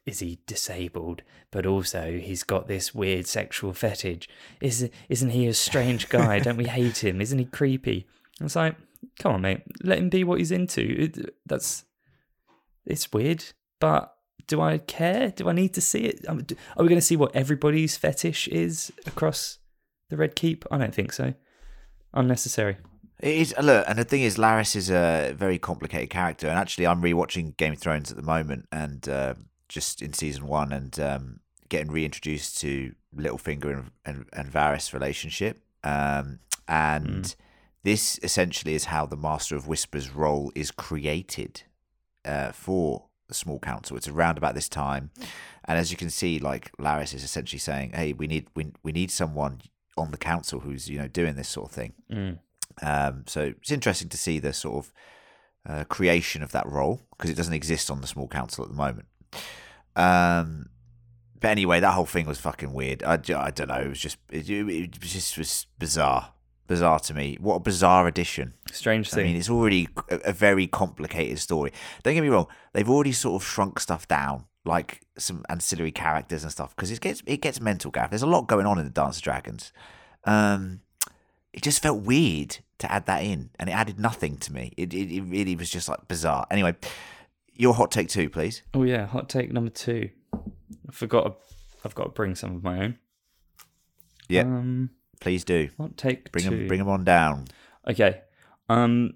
is 0.05 0.19
he 0.19 0.39
disabled 0.45 1.23
but 1.49 1.65
also 1.65 2.19
he's 2.19 2.43
got 2.43 2.67
this 2.67 2.93
weird 2.93 3.25
sexual 3.25 3.73
fetish. 3.73 4.29
Is 4.61 4.87
isn't 5.09 5.31
he 5.31 5.47
a 5.47 5.55
strange 5.55 6.07
guy? 6.07 6.37
Don't 6.45 6.57
we 6.57 6.67
hate 6.67 7.03
him? 7.03 7.19
Isn't 7.19 7.39
he 7.39 7.45
creepy? 7.45 8.05
It's 8.39 8.55
like 8.55 8.75
come 9.19 9.33
on 9.33 9.41
mate 9.41 9.61
let 9.83 9.97
him 9.97 10.09
be 10.09 10.23
what 10.23 10.39
he's 10.39 10.51
into 10.51 10.81
it, 10.81 11.35
that's 11.45 11.85
it's 12.85 13.11
weird, 13.13 13.45
but 13.79 14.15
do 14.47 14.61
I 14.61 14.79
care? 14.79 15.29
Do 15.29 15.47
I 15.47 15.53
need 15.53 15.73
to 15.75 15.81
see 15.81 15.99
it? 15.99 16.25
Um, 16.27 16.45
Are 16.75 16.83
we 16.83 16.89
going 16.89 16.99
to 16.99 17.05
see 17.05 17.15
what 17.15 17.35
everybody's 17.35 17.95
fetish 17.95 18.47
is 18.47 18.91
across 19.05 19.59
the 20.09 20.17
Red 20.17 20.35
Keep? 20.35 20.65
I 20.71 20.77
don't 20.79 20.93
think 20.93 21.13
so. 21.13 21.35
Unnecessary. 22.13 22.77
It 23.19 23.35
is 23.35 23.55
look, 23.61 23.85
and 23.87 23.99
the 23.99 24.03
thing 24.03 24.23
is, 24.23 24.37
Larys 24.37 24.75
is 24.75 24.89
a 24.89 25.33
very 25.37 25.59
complicated 25.59 26.09
character. 26.09 26.47
And 26.47 26.57
actually, 26.57 26.87
I'm 26.87 27.01
rewatching 27.01 27.55
Game 27.57 27.73
of 27.73 27.79
Thrones 27.79 28.09
at 28.09 28.17
the 28.17 28.23
moment, 28.23 28.65
and 28.71 29.07
uh, 29.07 29.35
just 29.67 30.01
in 30.01 30.13
season 30.13 30.47
one, 30.47 30.71
and 30.71 30.99
um, 30.99 31.39
getting 31.67 31.91
reintroduced 31.91 32.59
to 32.61 32.95
Littlefinger 33.15 33.71
and 33.71 33.91
and, 34.05 34.25
and 34.33 34.51
Varys' 34.51 34.93
relationship. 34.93 35.59
Um, 35.83 36.39
and 36.67 37.35
this 37.83 38.19
essentially 38.24 38.74
is 38.74 38.86
how 38.86 39.05
the 39.05 39.17
Master 39.17 39.55
of 39.55 39.67
Whispers 39.67 40.13
role 40.13 40.51
is 40.55 40.71
created 40.71 41.63
uh, 42.25 42.51
for 42.51 43.05
the 43.27 43.33
small 43.33 43.59
council. 43.59 43.95
It's 43.95 44.07
around 44.07 44.38
about 44.38 44.55
this 44.55 44.69
time, 44.69 45.12
and 45.65 45.77
as 45.77 45.91
you 45.91 45.98
can 45.98 46.09
see, 46.09 46.39
like 46.39 46.71
Larys 46.77 47.13
is 47.13 47.24
essentially 47.24 47.59
saying, 47.59 47.91
"Hey, 47.93 48.13
we 48.13 48.27
need 48.27 48.48
we, 48.55 48.71
we 48.83 48.91
need 48.91 49.12
someone 49.12 49.62
on 50.00 50.12
the 50.12 50.17
council 50.17 50.62
who's 50.62 50.89
you 50.89 50.98
know 50.98 51.07
doing 51.07 51.36
this 51.36 51.50
sort 51.50 51.69
of 51.69 51.75
thing. 51.75 51.93
Mm. 52.12 52.39
Um, 52.81 53.24
so 53.27 53.53
it's 53.59 53.71
interesting 53.71 54.09
to 54.09 54.17
see 54.17 54.39
the 54.39 54.53
sort 54.53 54.86
of 54.86 54.93
uh, 55.67 55.83
creation 55.86 56.41
of 56.41 56.51
that 56.51 56.67
role 56.67 57.01
because 57.12 57.29
it 57.29 57.36
doesn't 57.36 57.53
exist 57.53 57.91
on 57.91 58.01
the 58.01 58.07
small 58.07 58.27
council 58.27 58.63
at 58.63 58.69
the 58.69 58.75
moment. 58.75 59.07
Um, 59.95 60.69
but 61.39 61.50
anyway, 61.51 61.79
that 61.79 61.93
whole 61.93 62.05
thing 62.05 62.25
was 62.25 62.39
fucking 62.39 62.74
weird. 62.74 63.03
I, 63.03 63.13
I 63.13 63.51
don't 63.51 63.67
know. 63.67 63.81
It 63.81 63.89
was 63.89 64.00
just 64.00 64.17
it, 64.29 64.50
it, 64.50 65.00
just 65.00 65.38
was 65.38 65.67
bizarre, 65.77 66.33
bizarre 66.69 66.99
to 67.01 67.13
me. 67.13 67.38
What 67.41 67.55
a 67.55 67.59
bizarre 67.59 68.07
addition. 68.07 68.53
Strange 68.71 69.09
thing. 69.11 69.25
I 69.25 69.27
mean, 69.27 69.35
it's 69.35 69.49
already 69.49 69.89
a, 70.09 70.15
a 70.27 70.31
very 70.31 70.67
complicated 70.67 71.39
story. 71.39 71.73
Don't 72.03 72.13
get 72.13 72.21
me 72.21 72.29
wrong; 72.29 72.47
they've 72.71 72.89
already 72.89 73.11
sort 73.11 73.41
of 73.41 73.45
shrunk 73.45 73.81
stuff 73.81 74.07
down, 74.07 74.45
like 74.63 75.01
some 75.17 75.43
ancillary 75.49 75.91
characters 75.91 76.43
and 76.43 76.51
stuff, 76.53 76.73
because 76.75 76.91
it 76.91 77.01
gets 77.01 77.21
it 77.25 77.41
gets 77.41 77.59
mental. 77.59 77.91
Gav, 77.91 78.09
there's 78.11 78.21
a 78.21 78.27
lot 78.27 78.47
going 78.47 78.65
on 78.65 78.79
in 78.79 78.85
the 78.85 78.91
Dance 78.91 79.17
of 79.17 79.23
Dragons. 79.23 79.73
Um, 80.23 80.79
it 81.51 81.63
just 81.63 81.81
felt 81.81 82.01
weird 82.03 82.59
to 82.77 82.89
add 82.89 83.05
that 83.07 83.23
in, 83.23 83.49
and 83.59 83.67
it 83.69 83.73
added 83.73 83.99
nothing 83.99 84.38
to 84.38 84.53
me. 84.53 84.71
It 84.77 84.93
it, 84.93 85.11
it 85.13 85.21
really 85.23 85.57
was 85.57 85.69
just 85.69 85.89
like 85.89 86.07
bizarre. 86.07 86.45
Anyway, 86.49 86.75
your 87.53 87.73
hot 87.73 87.91
take 87.91 88.07
two, 88.07 88.29
please. 88.29 88.61
oh 88.73 88.83
yeah, 88.83 89.05
hot 89.07 89.27
take 89.27 89.51
number 89.51 89.71
two. 89.71 90.09
I 90.33 90.91
forgot. 90.91 91.39
I've 91.83 91.95
got 91.95 92.03
to 92.03 92.09
bring 92.09 92.35
some 92.35 92.55
of 92.55 92.63
my 92.63 92.79
own. 92.83 92.99
Yeah, 94.27 94.41
Um, 94.41 94.89
please 95.19 95.43
do. 95.43 95.69
hot 95.77 95.97
take 95.97 96.31
Bring 96.31 96.45
two. 96.45 96.49
them, 96.51 96.67
bring 96.67 96.79
them 96.79 96.89
on 96.89 97.03
down. 97.03 97.45
Okay. 97.88 98.21
Um. 98.67 99.13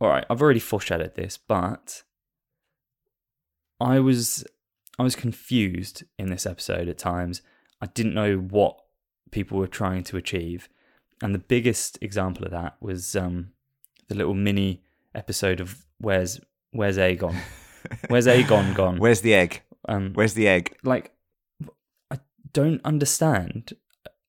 All 0.00 0.08
right. 0.08 0.24
I've 0.28 0.42
already 0.42 0.60
foreshadowed 0.60 1.14
this, 1.14 1.36
but 1.38 2.02
I 3.80 3.98
was 4.00 4.44
I 4.98 5.02
was 5.02 5.16
confused 5.16 6.04
in 6.18 6.30
this 6.30 6.46
episode 6.46 6.88
at 6.88 6.98
times. 6.98 7.42
I 7.80 7.86
didn't 7.86 8.14
know 8.14 8.36
what 8.36 8.78
people 9.30 9.58
were 9.58 9.66
trying 9.66 10.04
to 10.04 10.16
achieve, 10.16 10.68
and 11.22 11.34
the 11.34 11.38
biggest 11.38 11.98
example 12.00 12.44
of 12.44 12.50
that 12.52 12.76
was 12.80 13.14
um 13.16 13.50
the 14.08 14.14
little 14.14 14.34
mini 14.34 14.82
episode 15.14 15.60
of 15.60 15.84
Where's 15.98 16.40
Where's 16.72 16.98
Aegon? 16.98 17.36
Where's 18.08 18.26
Aegon 18.26 18.74
gone? 18.74 18.98
Where's 18.98 19.20
the 19.20 19.34
egg? 19.34 19.62
um, 19.86 20.12
Where's 20.14 20.34
the 20.34 20.48
egg? 20.48 20.76
like 20.82 21.12
I 22.10 22.18
don't 22.52 22.80
understand. 22.84 23.72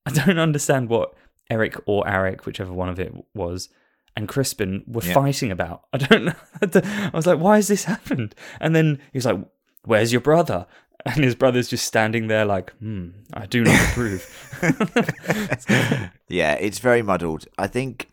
I 0.06 0.12
don't 0.12 0.40
understand 0.40 0.90
what 0.90 1.14
Eric 1.50 1.76
or 1.86 2.08
Eric, 2.08 2.46
whichever 2.46 2.72
one 2.74 2.90
of 2.90 3.00
it 3.00 3.14
was, 3.34 3.70
and 4.16 4.28
Criston 4.28 4.88
were 4.88 5.04
Yeah. 5.04 5.14
fighting 5.14 5.52
about. 5.52 5.84
I 5.94 5.98
don't 5.98 6.26
know. 6.26 6.34
I 6.62 7.12
was 7.14 7.28
like, 7.28 7.40
why 7.40 7.56
has 7.58 7.68
this 7.68 7.84
happened? 7.86 8.36
And 8.60 8.76
then 8.76 9.00
he's 9.14 9.26
like, 9.26 9.38
"Where's 9.84 10.12
your 10.12 10.22
brother?" 10.22 10.68
And 11.06 11.24
his 11.24 11.36
brother's 11.36 11.68
just 11.68 11.86
standing 11.86 12.28
there, 12.28 12.46
like, 12.46 12.72
"Hmm, 12.78 13.10
I 13.34 13.46
do 13.46 13.64
not 13.64 13.80
approve." 13.92 14.24
Yeah, 16.28 16.54
it's 16.54 16.80
very 16.80 17.02
muddled. 17.04 17.46
I 17.58 17.68
think 17.68 18.10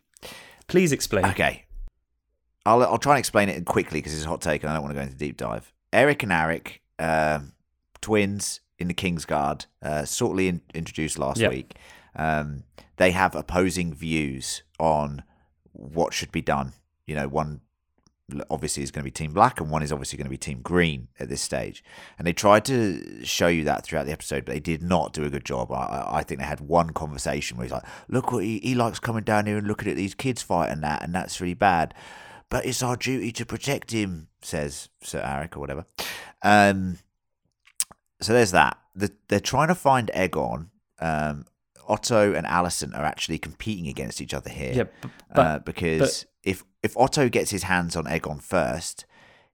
Please 0.69 0.93
explain. 0.93 1.25
Okay. 1.27 1.65
I'll 2.65 2.83
I'll 2.83 2.99
try 2.99 3.15
and 3.15 3.19
explain 3.19 3.49
it 3.49 3.65
quickly 3.65 3.99
because 3.99 4.15
it's 4.15 4.25
a 4.25 4.29
hot 4.29 4.41
take 4.41 4.63
and 4.63 4.71
I 4.71 4.75
don't 4.75 4.83
want 4.83 4.95
to 4.95 5.01
go 5.01 5.03
into 5.03 5.17
deep 5.17 5.37
dive. 5.37 5.73
Eric 5.93 6.23
and 6.23 6.33
Eric, 6.33 6.81
um, 6.99 7.53
twins 8.01 8.61
in 8.83 8.89
the 8.89 8.95
Kingsguard, 8.95 9.65
uh, 9.83 10.05
shortly 10.05 10.49
in, 10.49 10.61
introduced 10.75 11.19
last 11.19 11.41
Yep. 11.41 11.51
week. 11.51 11.75
Um, 12.15 12.65
they 12.97 13.13
have 13.13 13.35
opposing 13.35 13.95
views 13.95 14.63
on 14.79 15.23
what 15.73 16.13
should 16.13 16.31
be 16.31 16.43
done. 16.43 16.75
You 17.07 17.15
know, 17.15 17.29
one 17.29 17.63
obviously 18.51 18.83
is 18.83 18.91
going 18.91 19.03
to 19.03 19.05
be 19.05 19.11
Team 19.11 19.33
Black 19.35 19.61
and 19.61 19.71
one 19.71 19.83
is 19.83 19.93
obviously 19.93 20.17
going 20.17 20.27
to 20.27 20.31
be 20.31 20.37
Team 20.39 20.61
Green 20.63 21.09
at 21.19 21.29
this 21.29 21.41
stage. 21.43 21.83
And 22.19 22.27
they 22.27 22.33
tried 22.33 22.65
to 22.67 23.25
show 23.25 23.49
you 23.49 23.65
that 23.65 23.85
throughout 23.85 24.07
the 24.07 24.13
episode, 24.13 24.45
but 24.45 24.53
they 24.53 24.61
did 24.61 24.83
not 24.83 25.13
do 25.13 25.25
a 25.25 25.31
good 25.31 25.45
job. 25.45 25.71
I, 25.73 25.77
I- 25.77 26.19
I 26.19 26.23
think 26.23 26.41
they 26.41 26.47
had 26.47 26.61
one 26.61 26.91
conversation 26.91 27.57
where 27.57 27.65
he's 27.65 27.73
like, 27.73 27.85
"Look 28.09 28.31
what 28.33 28.45
he, 28.45 28.59
he 28.61 28.75
likes 28.75 29.01
coming 29.01 29.25
down 29.25 29.47
here 29.47 29.59
and 29.59 29.67
looking 29.67 29.89
at 29.89 29.97
these 29.97 30.15
kids 30.15 30.41
fighting 30.43 30.81
that, 30.83 31.03
and 31.03 31.15
that's 31.15 31.41
really 31.41 31.55
bad." 31.55 31.95
But 32.49 32.65
it's 32.67 32.83
our 32.83 32.97
duty 32.97 33.33
to 33.33 33.47
protect 33.47 33.91
him, 33.93 34.29
says 34.43 34.89
Sir 35.03 35.21
Eric 35.25 35.57
or 35.57 35.61
whatever. 35.61 35.85
Um, 36.43 36.99
so 38.23 38.33
there's 38.33 38.53
that. 38.53 38.79
The, 38.95 39.11
they're 39.29 39.41
trying 39.41 39.69
to 39.69 39.75
find 39.75 40.11
Aegon. 40.15 40.69
Um, 40.99 41.47
Otto 41.89 42.33
and 42.33 42.47
Alicent 42.47 42.97
are 42.97 43.05
actually 43.05 43.39
competing 43.39 43.89
against 43.89 44.21
each 44.21 44.33
other 44.33 44.51
here 44.51 44.73
Yeah, 44.73 44.85
b- 44.85 45.09
but 45.35 45.47
uh, 45.47 45.59
because 45.59 46.27
if 46.45 46.65
if 46.83 46.97
Otto 46.97 47.29
gets 47.29 47.51
his 47.51 47.65
hands 47.65 47.97
on 47.97 48.05
Aegon 48.05 48.41
first, 48.41 49.05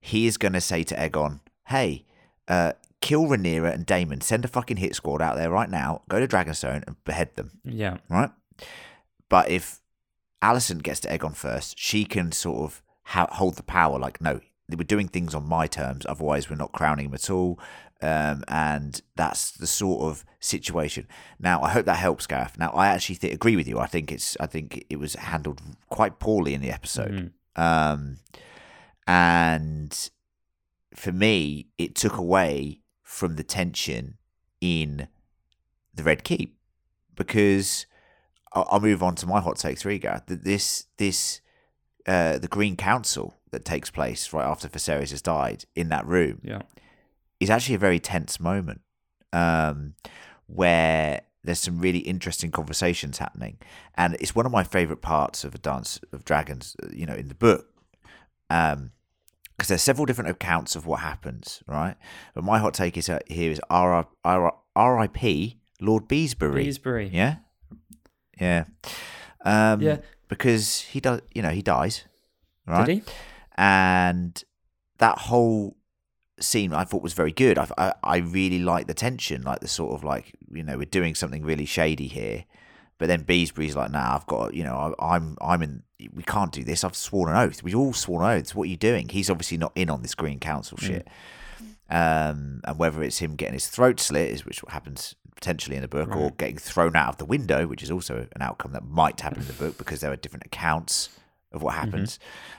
he 0.01 0.27
is 0.27 0.37
going 0.37 0.53
to 0.53 0.61
say 0.61 0.83
to 0.85 0.95
Aegon, 0.95 1.41
"Hey, 1.69 2.05
uh, 2.47 2.73
kill 3.01 3.25
Rhaenyra 3.25 3.73
and 3.73 3.87
Daemon. 3.87 4.21
Send 4.21 4.45
a 4.45 4.49
fucking 4.49 4.77
hit 4.77 4.95
squad 4.95 5.23
out 5.23 5.37
there 5.37 5.51
right 5.51 5.71
now. 5.71 6.03
Go 6.09 6.21
to 6.21 6.29
Dragonstone 6.29 6.85
and 6.87 7.03
behead 7.05 7.35
them." 7.37 7.61
yeah, 7.65 7.97
Right? 8.09 8.31
But 9.29 9.51
if 9.51 9.81
Alicent 10.43 10.83
gets 10.83 11.01
to 11.01 11.09
Aegon 11.09 11.35
first, 11.35 11.79
she 11.79 12.05
can 12.05 12.33
sort 12.33 12.61
of 12.63 12.83
ha- 13.05 13.29
hold 13.33 13.57
the 13.57 13.63
power. 13.63 13.99
Like, 13.99 14.21
no, 14.21 14.41
we're 14.69 14.85
doing 14.85 15.09
things 15.09 15.35
on 15.35 15.47
my 15.47 15.67
terms. 15.67 16.07
Otherwise, 16.09 16.49
we're 16.49 16.57
not 16.57 16.73
crowning 16.73 17.07
him 17.07 17.15
at 17.15 17.29
all. 17.31 17.59
Um, 18.01 18.45
and 18.47 19.01
that's 19.17 19.51
the 19.51 19.67
sort 19.67 20.03
of 20.03 20.25
situation. 20.39 21.09
Now, 21.41 21.61
I 21.63 21.71
hope 21.71 21.85
that 21.87 21.97
helps, 21.97 22.27
Gareth. 22.29 22.57
Now, 22.59 22.71
I 22.71 22.87
actually 22.89 23.17
th- 23.17 23.35
agree 23.35 23.57
with 23.57 23.67
you. 23.67 23.79
I 23.81 23.87
think 23.87 24.13
it's. 24.13 24.37
I 24.39 24.47
think 24.47 24.85
it 24.89 24.97
was 25.01 25.15
handled 25.15 25.61
quite 25.91 26.19
poorly 26.21 26.55
in 26.55 26.61
the 26.61 26.71
episode. 26.71 27.33
Mhm. 27.57 27.61
Um, 27.61 28.19
and 29.07 30.11
for 30.95 31.13
me, 31.13 31.69
it 31.79 31.95
took 31.95 32.17
away 32.17 32.81
from 33.03 33.37
the 33.37 33.43
tension 33.43 34.19
in 34.61 35.09
the 35.95 36.03
Red 36.03 36.23
Keep 36.25 36.57
because 37.17 37.87
I'll, 38.53 38.69
I'll 38.71 38.81
move 38.81 39.03
on 39.03 39.15
to 39.17 39.27
my 39.27 39.41
hot 39.41 39.57
take 39.57 39.79
three, 39.79 39.99
Gareth. 39.99 40.25
This 40.27 40.87
this 40.99 41.41
uh, 42.07 42.39
the 42.39 42.49
Green 42.49 42.77
Council 42.77 43.35
that 43.51 43.65
takes 43.65 43.91
place 43.91 44.33
right 44.33 44.45
after 44.47 44.69
Viserys 44.69 45.11
has 45.11 45.23
died 45.23 45.65
in 45.75 45.89
that 45.89 46.07
room 46.07 46.41
yeah, 46.45 46.63
is 47.41 47.51
actually 47.51 47.75
a 47.75 47.79
very 47.79 48.01
tense 48.01 48.41
moment 48.41 48.81
um, 49.33 49.95
where 50.47 51.23
there's 51.45 51.61
some 51.61 51.79
really 51.79 52.01
interesting 52.01 52.51
conversations 52.51 53.19
happening, 53.19 53.59
and 53.95 54.15
it's 54.21 54.35
one 54.35 54.45
of 54.47 54.53
my 54.53 54.65
favorite 54.65 55.01
parts 55.03 55.45
of 55.45 55.55
a 55.55 55.59
Dance 55.59 56.01
of 56.13 56.25
Dragons, 56.25 56.77
uh, 56.83 56.89
you 56.93 57.07
know, 57.07 57.15
in 57.15 57.29
the 57.29 57.35
book. 57.35 57.67
Um, 58.51 58.91
because 59.57 59.69
there's 59.71 59.83
several 59.83 60.07
different 60.07 60.31
accounts 60.31 60.77
of 60.77 60.87
what 60.87 61.01
happens, 61.01 61.65
right? 61.67 61.97
But 62.33 62.45
my 62.45 62.59
hot 62.61 62.75
take 62.75 62.97
is 62.97 63.09
uh, 63.09 63.19
here 63.27 63.51
is 63.51 63.61
R- 63.69 64.07
R- 64.25 64.57
R.I.P. 64.77 65.59
Lord 65.81 66.07
Beesbury. 66.09 66.65
Beesbury. 66.67 67.11
Yeah, 67.13 67.37
yeah, 68.41 68.65
um, 69.45 69.81
Yeah. 69.81 69.99
Because 70.29 70.83
he 70.83 71.01
does, 71.01 71.23
you 71.35 71.43
know, 71.43 71.49
he 71.51 71.63
dies, 71.63 72.05
right? 72.67 72.87
Did 72.87 72.97
he? 72.99 73.03
and 73.57 74.45
that 74.99 75.19
whole 75.19 75.77
scene 76.41 76.73
I 76.73 76.85
thought 76.85 77.03
was 77.03 77.13
very 77.13 77.33
good. 77.33 77.59
I, 77.59 77.69
I 77.77 77.93
I 78.03 78.17
really 78.19 78.59
like 78.59 78.87
the 78.87 78.95
tension, 78.95 79.43
like 79.43 79.61
the 79.61 79.69
sort 79.69 79.95
of 79.95 80.05
like 80.05 80.35
you 80.53 80.63
know 80.63 80.79
we're 80.79 80.85
doing 80.85 81.15
something 81.15 81.45
really 81.45 81.67
shady 81.67 82.09
here, 82.09 82.45
but 82.99 83.09
then 83.09 83.23
Beesbury's 83.23 83.77
like, 83.77 83.91
nah, 83.91 84.15
I've 84.15 84.27
got 84.27 84.55
you 84.55 84.65
know 84.65 84.95
I, 84.99 85.17
I'm 85.17 85.37
I'm 85.41 85.63
in. 85.63 85.83
We 86.15 86.23
can't 86.23 86.53
do 86.53 86.63
this. 86.63 86.85
I've 86.85 86.95
sworn 86.95 87.29
an 87.31 87.37
oath. 87.37 87.63
We've 87.63 87.77
all 87.77 87.93
sworn 87.93 88.25
oaths. 88.25 88.55
What 88.55 88.65
are 88.65 88.71
you 88.71 88.77
doing? 88.77 89.09
He's 89.09 89.29
obviously 89.29 89.57
not 89.59 89.73
in 89.75 89.91
on 89.91 90.03
this 90.03 90.15
Green 90.15 90.39
Council 90.39 90.79
shit. 90.79 91.09
Um, 91.91 92.61
and 92.65 92.79
whether 92.79 93.03
it's 93.03 93.19
him 93.19 93.35
getting 93.35 93.55
his 93.55 93.67
throat 93.67 93.99
slit, 93.99 94.31
is 94.31 94.45
which 94.45 94.61
happens 94.69 95.17
potentially 95.35 95.77
in 95.77 95.83
the 95.83 95.89
book, 95.89 96.09
or 96.17 96.31
getting 96.33 96.57
thrown 96.59 96.95
out 96.97 97.09
of 97.09 97.17
the 97.17 97.25
window, 97.25 97.67
which 97.67 97.83
is 97.83 97.91
also 97.91 98.27
an 98.33 98.43
outcome 98.43 98.73
that 98.73 98.85
might 98.85 99.21
happen 99.21 99.41
in 99.41 99.47
the 99.47 99.53
book 99.55 99.79
because 99.79 100.01
there 100.01 100.13
are 100.13 100.17
different 100.17 100.45
accounts 100.47 101.09
of 101.53 101.63
what 101.63 101.75
happens. 101.75 102.19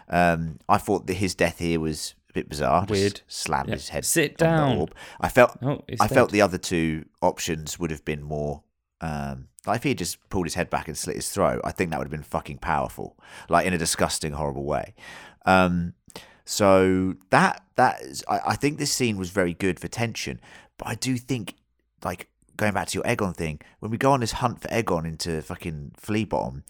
Um, 0.09 0.57
I 0.67 0.77
thought 0.77 1.05
that 1.07 1.13
his 1.15 1.35
death 1.35 1.59
here 1.59 1.79
was 1.79 2.15
a 2.29 2.33
bit 2.33 2.49
bizarre. 2.49 2.81
Just 2.81 2.91
Weird. 2.91 3.21
slammed 3.27 3.69
Yeah. 3.69 3.75
his 3.75 3.89
head. 3.89 4.05
Sit 4.05 4.41
on 4.41 4.69
the 4.69 4.75
down. 4.85 4.87
I 5.19 5.29
felt. 5.29 5.57
Oh, 5.61 5.81
I 5.99 6.07
felt 6.07 6.31
the 6.31 6.41
other 6.41 6.57
two 6.57 7.05
options 7.21 7.79
would 7.79 7.91
have 7.91 8.05
been 8.05 8.21
more. 8.23 8.63
Um, 9.01 9.47
like 9.65 9.77
if 9.77 9.83
he 9.83 9.89
had 9.89 9.97
just 9.97 10.17
pulled 10.29 10.45
his 10.45 10.55
head 10.55 10.69
back 10.69 10.87
and 10.87 10.97
slit 10.97 11.15
his 11.15 11.29
throat, 11.29 11.61
I 11.63 11.71
think 11.71 11.91
that 11.91 11.97
would 11.99 12.05
have 12.05 12.11
been 12.11 12.23
fucking 12.23 12.57
powerful, 12.59 13.17
like 13.49 13.65
in 13.65 13.73
a 13.73 13.77
disgusting, 13.77 14.33
horrible 14.33 14.63
way. 14.65 14.93
Um, 15.45 15.93
so 16.45 17.15
that 17.29 17.63
that 17.75 18.01
is, 18.01 18.23
I, 18.27 18.39
I 18.47 18.55
think 18.55 18.77
this 18.77 18.91
scene 18.91 19.17
was 19.17 19.29
very 19.29 19.53
good 19.53 19.79
for 19.79 19.87
tension, 19.87 20.39
but 20.77 20.87
I 20.87 20.95
do 20.95 21.17
think 21.17 21.55
like 22.03 22.29
going 22.57 22.73
back 22.73 22.87
to 22.89 22.95
your 22.97 23.03
Aegon 23.05 23.35
thing, 23.35 23.61
when 23.79 23.91
we 23.91 23.97
go 23.97 24.11
on 24.11 24.19
this 24.19 24.33
hunt 24.33 24.61
for 24.61 24.67
Aegon 24.69 25.05
into 25.05 25.41
fucking 25.41 25.93
Flea 25.97 26.25
Bottom, 26.25 26.63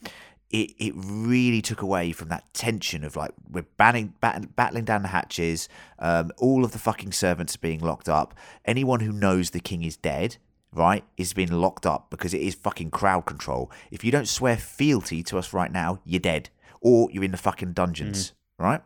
it, 0.50 0.74
it 0.78 0.92
really 0.96 1.62
took 1.62 1.80
away 1.80 2.12
from 2.12 2.28
that 2.28 2.52
tension 2.52 3.04
of 3.04 3.16
like 3.16 3.30
we're 3.48 3.66
banning, 3.76 4.14
bat, 4.20 4.56
battling 4.56 4.84
down 4.84 5.02
the 5.02 5.08
hatches, 5.08 5.68
um, 5.98 6.32
all 6.38 6.64
of 6.64 6.72
the 6.72 6.78
fucking 6.78 7.12
servants 7.12 7.54
are 7.54 7.60
being 7.60 7.80
locked 7.80 8.08
up. 8.08 8.34
Anyone 8.64 9.00
who 9.00 9.12
knows 9.12 9.50
the 9.50 9.60
king 9.60 9.84
is 9.84 9.96
dead, 9.96 10.36
right, 10.72 11.04
is 11.16 11.32
being 11.32 11.52
locked 11.52 11.86
up 11.86 12.10
because 12.10 12.34
it 12.34 12.40
is 12.42 12.54
fucking 12.54 12.90
crowd 12.90 13.26
control. 13.26 13.70
If 13.90 14.02
you 14.04 14.10
don't 14.10 14.28
swear 14.28 14.56
fealty 14.56 15.22
to 15.24 15.38
us 15.38 15.52
right 15.52 15.70
now, 15.72 16.00
you're 16.04 16.20
dead, 16.20 16.50
or 16.80 17.08
you're 17.12 17.24
in 17.24 17.30
the 17.30 17.36
fucking 17.36 17.72
dungeons, 17.72 18.32
right? 18.58 18.82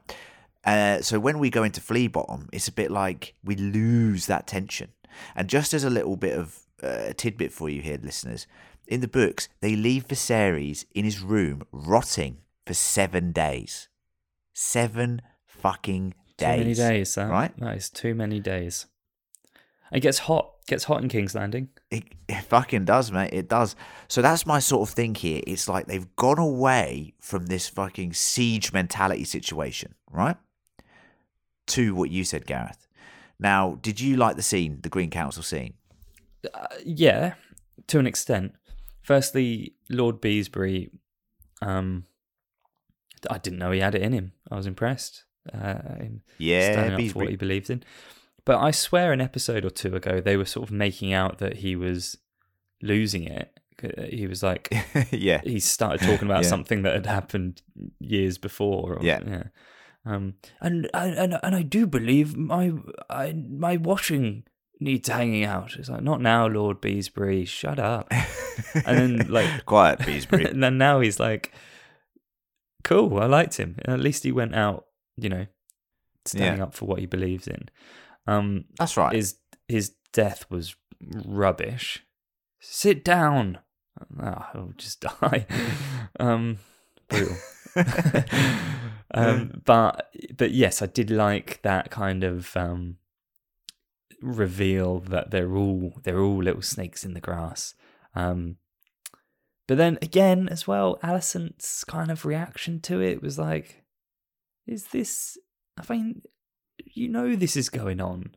Uh, 0.64 1.00
so 1.00 1.18
when 1.18 1.38
we 1.38 1.50
go 1.50 1.62
into 1.62 1.80
Flea 1.80 2.08
Bottom, 2.08 2.48
it's 2.52 2.68
a 2.68 2.72
bit 2.72 2.90
like 2.90 3.34
we 3.42 3.54
lose 3.54 4.26
that 4.26 4.46
tension. 4.46 4.92
And 5.34 5.48
just 5.48 5.72
as 5.72 5.84
a 5.84 5.90
little 5.90 6.16
bit 6.16 6.36
of 6.36 6.60
uh, 6.82 7.12
tidbit 7.16 7.52
for 7.52 7.68
you 7.70 7.80
here, 7.80 7.98
listeners. 8.02 8.46
In 8.86 9.00
the 9.00 9.08
books, 9.08 9.48
they 9.60 9.76
leave 9.76 10.08
Viserys 10.08 10.84
in 10.94 11.04
his 11.04 11.20
room 11.20 11.62
rotting 11.72 12.38
for 12.66 12.74
seven 12.74 13.32
days. 13.32 13.88
Seven 14.52 15.22
fucking 15.46 16.14
days. 16.36 16.76
Too 16.76 16.82
many 16.82 16.94
days. 16.98 17.14
that, 17.14 17.30
right? 17.30 17.56
That 17.58 17.76
is 17.76 17.90
too 17.90 18.14
many 18.14 18.40
days. 18.40 18.86
It 19.92 20.00
gets 20.00 20.18
hot. 20.20 20.50
Gets 20.66 20.84
hot 20.84 21.02
in 21.02 21.08
King's 21.08 21.34
Landing. 21.34 21.68
It, 21.90 22.04
it 22.26 22.42
fucking 22.42 22.86
does, 22.86 23.12
mate. 23.12 23.34
It 23.34 23.48
does. 23.48 23.76
So 24.08 24.22
that's 24.22 24.46
my 24.46 24.58
sort 24.58 24.88
of 24.88 24.94
thing 24.94 25.14
here. 25.14 25.42
It's 25.46 25.68
like 25.68 25.86
they've 25.86 26.16
gone 26.16 26.38
away 26.38 27.12
from 27.20 27.46
this 27.46 27.68
fucking 27.68 28.14
siege 28.14 28.72
mentality 28.72 29.24
situation, 29.24 29.94
right? 30.10 30.36
To 31.68 31.94
what 31.94 32.10
you 32.10 32.24
said, 32.24 32.46
Gareth. 32.46 32.86
Now, 33.38 33.78
did 33.82 34.00
you 34.00 34.16
like 34.16 34.36
the 34.36 34.42
scene, 34.42 34.78
the 34.82 34.88
Green 34.88 35.10
Council 35.10 35.42
scene? 35.42 35.74
Uh, 36.52 36.66
yeah, 36.84 37.34
to 37.88 37.98
an 37.98 38.06
extent. 38.06 38.54
Firstly, 39.04 39.74
Lord 39.90 40.20
Beesbury. 40.20 40.90
Um, 41.62 42.06
I 43.30 43.38
didn't 43.38 43.58
know 43.58 43.70
he 43.70 43.80
had 43.80 43.94
it 43.94 44.02
in 44.02 44.12
him. 44.12 44.32
I 44.50 44.56
was 44.56 44.66
impressed. 44.66 45.24
Uh, 45.52 45.74
in 46.00 46.22
Yeah, 46.38 46.72
standing 46.72 47.06
up 47.06 47.12
for 47.12 47.18
what 47.20 47.28
he 47.28 47.36
believes 47.36 47.68
in. 47.70 47.84
But 48.46 48.60
I 48.60 48.70
swear, 48.70 49.12
an 49.12 49.20
episode 49.20 49.64
or 49.64 49.70
two 49.70 49.94
ago, 49.94 50.20
they 50.20 50.36
were 50.36 50.44
sort 50.46 50.68
of 50.68 50.74
making 50.74 51.12
out 51.12 51.38
that 51.38 51.56
he 51.58 51.76
was 51.76 52.16
losing 52.82 53.24
it. 53.24 53.50
He 54.10 54.26
was 54.26 54.42
like, 54.42 54.72
yeah. 55.10 55.40
he 55.44 55.60
started 55.60 56.00
talking 56.00 56.26
about 56.28 56.42
Yeah. 56.44 56.48
something 56.48 56.82
that 56.82 56.94
had 56.94 57.06
happened 57.06 57.60
years 58.00 58.38
before. 58.38 58.94
Or, 58.94 59.02
Yeah. 59.02 59.44
Um, 60.06 60.34
and, 60.60 60.88
and 60.92 61.14
and 61.16 61.38
and 61.42 61.54
I 61.54 61.62
do 61.62 61.86
believe 61.86 62.36
my 62.36 62.72
I, 63.08 63.32
my 63.32 63.76
washing 63.78 64.44
needs 64.84 65.08
hanging 65.08 65.44
out. 65.44 65.74
It's 65.76 65.88
like 65.88 66.02
not 66.02 66.20
now, 66.20 66.46
Lord 66.46 66.80
Beesbury. 66.80 67.46
Shut 67.46 67.78
up. 67.78 68.06
And 68.86 69.18
then, 69.20 69.26
like- 69.28 69.64
quiet, 69.66 69.98
Beesbury. 70.06 70.48
and 70.50 70.62
then 70.62 70.78
now 70.78 71.00
he's 71.00 71.18
like, 71.18 71.52
cool. 72.84 73.18
I 73.18 73.26
liked 73.26 73.56
him. 73.56 73.76
At 73.86 74.00
least 74.00 74.22
he 74.22 74.30
went 74.32 74.54
out. 74.54 74.86
You 75.16 75.28
know, 75.28 75.46
standing 76.24 76.60
up 76.62 76.74
for 76.74 76.86
what 76.86 76.98
he 77.00 77.06
believes 77.06 77.46
in. 77.48 77.68
Um, 78.26 78.64
That's 78.78 78.96
right. 78.96 79.14
his 79.14 79.36
his 79.68 79.94
death 80.12 80.46
was 80.50 80.74
rubbish. 81.24 82.04
Sit 82.60 83.04
down. 83.04 83.58
Ah, 84.20 84.50
I'll 84.54 84.72
just 84.76 85.00
die. 85.20 85.46
um, 86.18 86.58
brutal. 87.08 87.36
um, 89.12 89.62
but 89.64 90.10
but 90.36 90.50
yes, 90.52 90.82
I 90.82 90.86
did 90.86 91.10
like 91.10 91.60
that 91.62 91.90
kind 91.90 92.24
of 92.24 92.56
um, 92.56 92.96
reveal 94.24 95.00
that 95.00 95.30
they're 95.30 95.54
all 95.54 96.00
they're 96.02 96.20
all 96.20 96.42
little 96.42 96.62
snakes 96.62 97.04
in 97.04 97.14
the 97.14 97.20
grass. 97.20 97.74
Um, 98.14 98.56
but 99.66 99.78
then 99.78 99.98
again, 100.02 100.48
as 100.48 100.66
well, 100.66 100.98
Alicent's 101.02 101.84
kind 101.84 102.10
of 102.10 102.24
reaction 102.24 102.80
to 102.80 103.00
it 103.00 103.22
was 103.22 103.38
like, 103.38 103.84
"Is 104.66 104.88
this? 104.88 105.38
I 105.78 105.92
mean, 105.92 106.22
you 106.84 107.08
know, 107.08 107.36
this 107.36 107.56
is 107.56 107.68
going 107.68 108.00
on. 108.00 108.34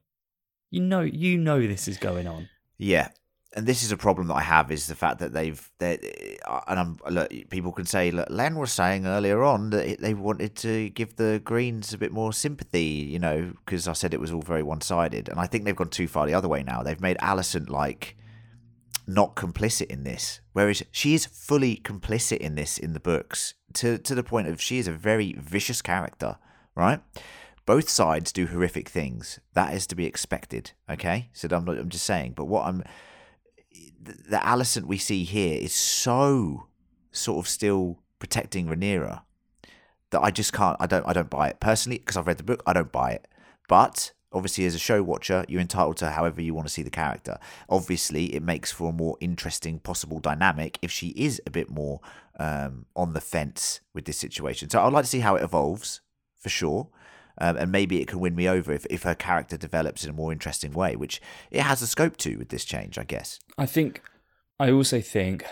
You 0.69 0.81
know, 0.81 1.01
you 1.01 1.37
know, 1.37 1.65
this 1.65 1.87
is 1.87 1.97
going 1.97 2.27
on." 2.27 2.49
Yeah, 2.77 3.09
and 3.57 3.65
this 3.65 3.81
is 3.81 3.91
a 3.91 3.97
problem 3.97 4.27
that 4.27 4.35
I 4.35 4.41
have 4.41 4.71
is 4.71 4.85
the 4.85 4.93
fact 4.93 5.17
that 5.17 5.33
they've 5.33 5.71
they 5.79 6.37
uh, 6.45 6.51
uh, 6.51 6.61
and 6.67 6.79
I'm 6.79 6.99
look, 7.09 7.31
people 7.49 7.71
can 7.71 7.85
say 7.85 8.11
look, 8.11 8.27
Len 8.29 8.55
was 8.55 8.71
saying 8.71 9.07
earlier 9.07 9.43
on 9.43 9.71
that 9.71 9.99
they 9.99 10.13
wanted 10.13 10.55
to 10.57 10.89
give 10.89 11.15
the 11.15 11.41
Greens 11.43 11.91
a 11.91 11.97
bit 11.97 12.11
more 12.11 12.31
sympathy, 12.31 12.83
you 12.83 13.17
know, 13.17 13.53
because 13.65 13.87
I 13.87 13.93
said 13.93 14.13
it 14.13 14.19
was 14.19 14.31
all 14.31 14.43
very 14.43 14.61
one 14.61 14.81
sided, 14.81 15.27
and 15.27 15.39
I 15.39 15.47
think 15.47 15.65
they've 15.65 15.75
gone 15.75 15.89
too 15.89 16.07
far 16.07 16.27
the 16.27 16.35
other 16.35 16.47
way 16.47 16.61
now. 16.61 16.83
They've 16.83 17.01
made 17.01 17.17
Alicent 17.17 17.67
like 17.67 18.15
not 19.07 19.35
complicit 19.35 19.87
in 19.87 20.03
this, 20.03 20.39
whereas 20.53 20.83
she 20.91 21.15
is 21.15 21.25
fully 21.25 21.77
complicit 21.77 22.37
in 22.37 22.53
this 22.53 22.77
in 22.77 22.93
the 22.93 22.99
books 22.99 23.55
to 23.73 23.97
to 23.97 24.13
the 24.13 24.23
point 24.23 24.49
of 24.49 24.61
she 24.61 24.77
is 24.77 24.87
a 24.87 24.91
very 24.91 25.33
vicious 25.33 25.81
character, 25.81 26.37
right? 26.75 27.01
Both 27.65 27.89
sides 27.89 28.31
do 28.31 28.45
horrific 28.45 28.87
things. 28.87 29.39
That 29.53 29.73
is 29.73 29.87
to 29.87 29.95
be 29.95 30.05
expected. 30.05 30.73
Okay, 30.87 31.29
so 31.33 31.47
I'm 31.51 31.65
not, 31.65 31.79
I'm 31.79 31.89
just 31.89 32.05
saying. 32.05 32.33
But 32.35 32.45
what 32.45 32.67
I'm 32.67 32.83
the, 34.01 34.37
Alicent 34.37 34.85
we 34.85 34.97
see 34.97 35.23
here 35.23 35.57
is 35.59 35.73
so 35.73 36.67
sort 37.11 37.45
of 37.45 37.49
still 37.49 37.99
protecting 38.19 38.67
Rhaenyra 38.67 39.21
that 40.11 40.21
I 40.21 40.31
just 40.31 40.53
can't. 40.53 40.77
I 40.79 40.87
don't. 40.87 41.05
I 41.07 41.13
don't 41.13 41.29
buy 41.29 41.49
it 41.49 41.59
personally 41.59 41.97
because 41.99 42.17
I've 42.17 42.27
read 42.27 42.37
the 42.37 42.43
book. 42.43 42.63
I 42.65 42.73
don't 42.73 42.91
buy 42.91 43.11
it. 43.11 43.27
But 43.67 44.11
obviously, 44.31 44.65
as 44.65 44.75
a 44.75 44.79
show 44.79 45.03
watcher, 45.03 45.43
you're 45.47 45.61
entitled 45.61 45.97
to 45.97 46.11
however 46.11 46.41
you 46.41 46.53
want 46.53 46.67
to 46.67 46.73
see 46.73 46.83
the 46.83 46.89
character. 46.89 47.37
Obviously, 47.69 48.33
it 48.33 48.41
makes 48.41 48.71
for 48.71 48.89
a 48.89 48.93
more 48.93 49.17
interesting 49.19 49.79
possible 49.79 50.19
dynamic 50.19 50.79
if 50.81 50.91
she 50.91 51.09
is 51.09 51.41
a 51.45 51.51
bit 51.51 51.69
more 51.69 51.99
um, 52.39 52.85
on 52.95 53.13
the 53.13 53.21
fence 53.21 53.81
with 53.93 54.05
this 54.05 54.17
situation. 54.17 54.69
So 54.69 54.81
I'd 54.81 54.93
like 54.93 55.03
to 55.03 55.09
see 55.09 55.19
how 55.19 55.35
it 55.35 55.43
evolves 55.43 56.01
for 56.37 56.49
sure. 56.49 56.87
Um, 57.39 57.55
and 57.57 57.71
maybe 57.71 58.01
it 58.01 58.07
can 58.07 58.19
win 58.19 58.35
me 58.35 58.47
over 58.49 58.71
if, 58.73 58.85
if 58.89 59.03
her 59.03 59.13
character 59.15 59.57
develops 59.57 60.03
in 60.03 60.09
a 60.09 60.13
more 60.13 60.31
interesting 60.31 60.73
way, 60.73 60.95
which 60.95 61.21
it 61.51 61.61
has 61.61 61.81
a 61.81 61.87
scope 61.87 62.17
to 62.17 62.37
with 62.37 62.49
this 62.49 62.65
change, 62.65 62.97
I 62.97 63.03
guess. 63.03 63.39
I 63.57 63.65
think 63.67 64.01
I 64.59 64.71
also 64.71 65.01
think 65.01 65.45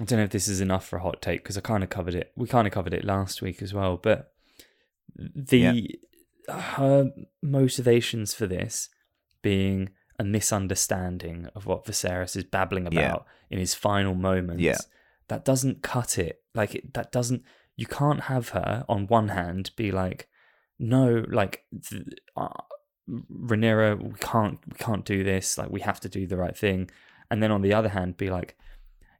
I 0.00 0.04
don't 0.04 0.18
know 0.18 0.24
if 0.24 0.30
this 0.30 0.48
is 0.48 0.60
enough 0.60 0.86
for 0.86 0.96
a 0.96 1.02
hot 1.02 1.22
take 1.22 1.42
because 1.42 1.56
I 1.56 1.60
kind 1.60 1.82
of 1.84 1.90
covered 1.90 2.14
it. 2.14 2.32
We 2.36 2.46
kind 2.48 2.66
of 2.66 2.72
covered 2.72 2.94
it 2.94 3.04
last 3.04 3.42
week 3.42 3.62
as 3.62 3.72
well, 3.74 3.96
but 3.96 4.32
the 5.16 5.98
her 6.48 7.10
motivations 7.42 8.34
for 8.34 8.46
this 8.46 8.88
being 9.42 9.90
a 10.18 10.24
misunderstanding 10.24 11.48
of 11.54 11.66
what 11.66 11.84
Viserys 11.84 12.36
is 12.36 12.44
babbling 12.44 12.88
Yeah. 12.90 13.00
about 13.00 13.26
in 13.50 13.58
his 13.58 13.74
final 13.74 14.14
moments. 14.14 14.62
Yeah. 14.62 14.76
That 15.28 15.44
doesn't 15.44 15.82
cut 15.82 16.18
it. 16.18 16.42
Like 16.54 16.74
it, 16.74 16.94
that 16.94 17.12
doesn't. 17.12 17.42
You 17.76 17.86
can't 17.86 18.22
have 18.22 18.50
her 18.50 18.84
on 18.88 19.06
one 19.06 19.28
hand 19.28 19.70
be 19.76 19.90
like, 19.90 20.28
no, 20.80 21.24
like 21.28 21.64
uh, 22.36 22.48
Rhaenyra, 23.08 24.02
we 24.02 24.18
can't, 24.18 24.58
we 24.66 24.74
can't 24.78 25.04
do 25.04 25.22
this. 25.22 25.58
Like 25.58 25.70
we 25.70 25.80
have 25.82 26.00
to 26.00 26.08
do 26.08 26.26
the 26.26 26.38
right 26.38 26.56
thing, 26.56 26.90
and 27.30 27.42
then 27.42 27.52
on 27.52 27.60
the 27.60 27.74
other 27.74 27.90
hand, 27.90 28.16
be 28.16 28.30
like, 28.30 28.56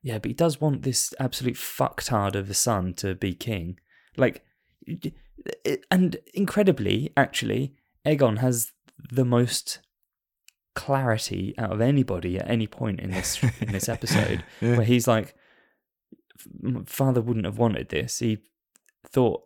yeah, 0.03 0.19
but 0.19 0.31
he 0.31 0.35
does 0.35 0.61
want 0.61 0.83
this 0.83 1.13
absolute 1.21 1.57
fucktard 1.57 2.35
of 2.35 2.49
a 2.49 2.55
son 2.55 2.95
to 2.95 3.15
be 3.15 3.35
king. 3.35 3.79
Like, 4.17 4.43
and 5.91 6.17
incredibly, 6.33 7.13
actually, 7.15 7.75
Aegon 8.07 8.39
has 8.39 8.73
the 9.13 9.27
most 9.27 9.81
clarity 10.75 11.55
out 11.59 11.73
of 11.73 11.81
anybody 11.83 12.39
at 12.39 12.49
any 12.49 12.67
point 12.67 13.01
in 13.01 13.11
this 13.11 13.43
in 13.61 13.73
this 13.73 13.89
episode, 13.97 14.45
where 14.61 14.83
he's 14.83 15.07
like, 15.07 15.35
"Father 16.87 17.21
wouldn't 17.21 17.45
have 17.45 17.59
wanted 17.59 17.91
this. 17.91 18.21
He 18.21 18.39
thought 19.07 19.43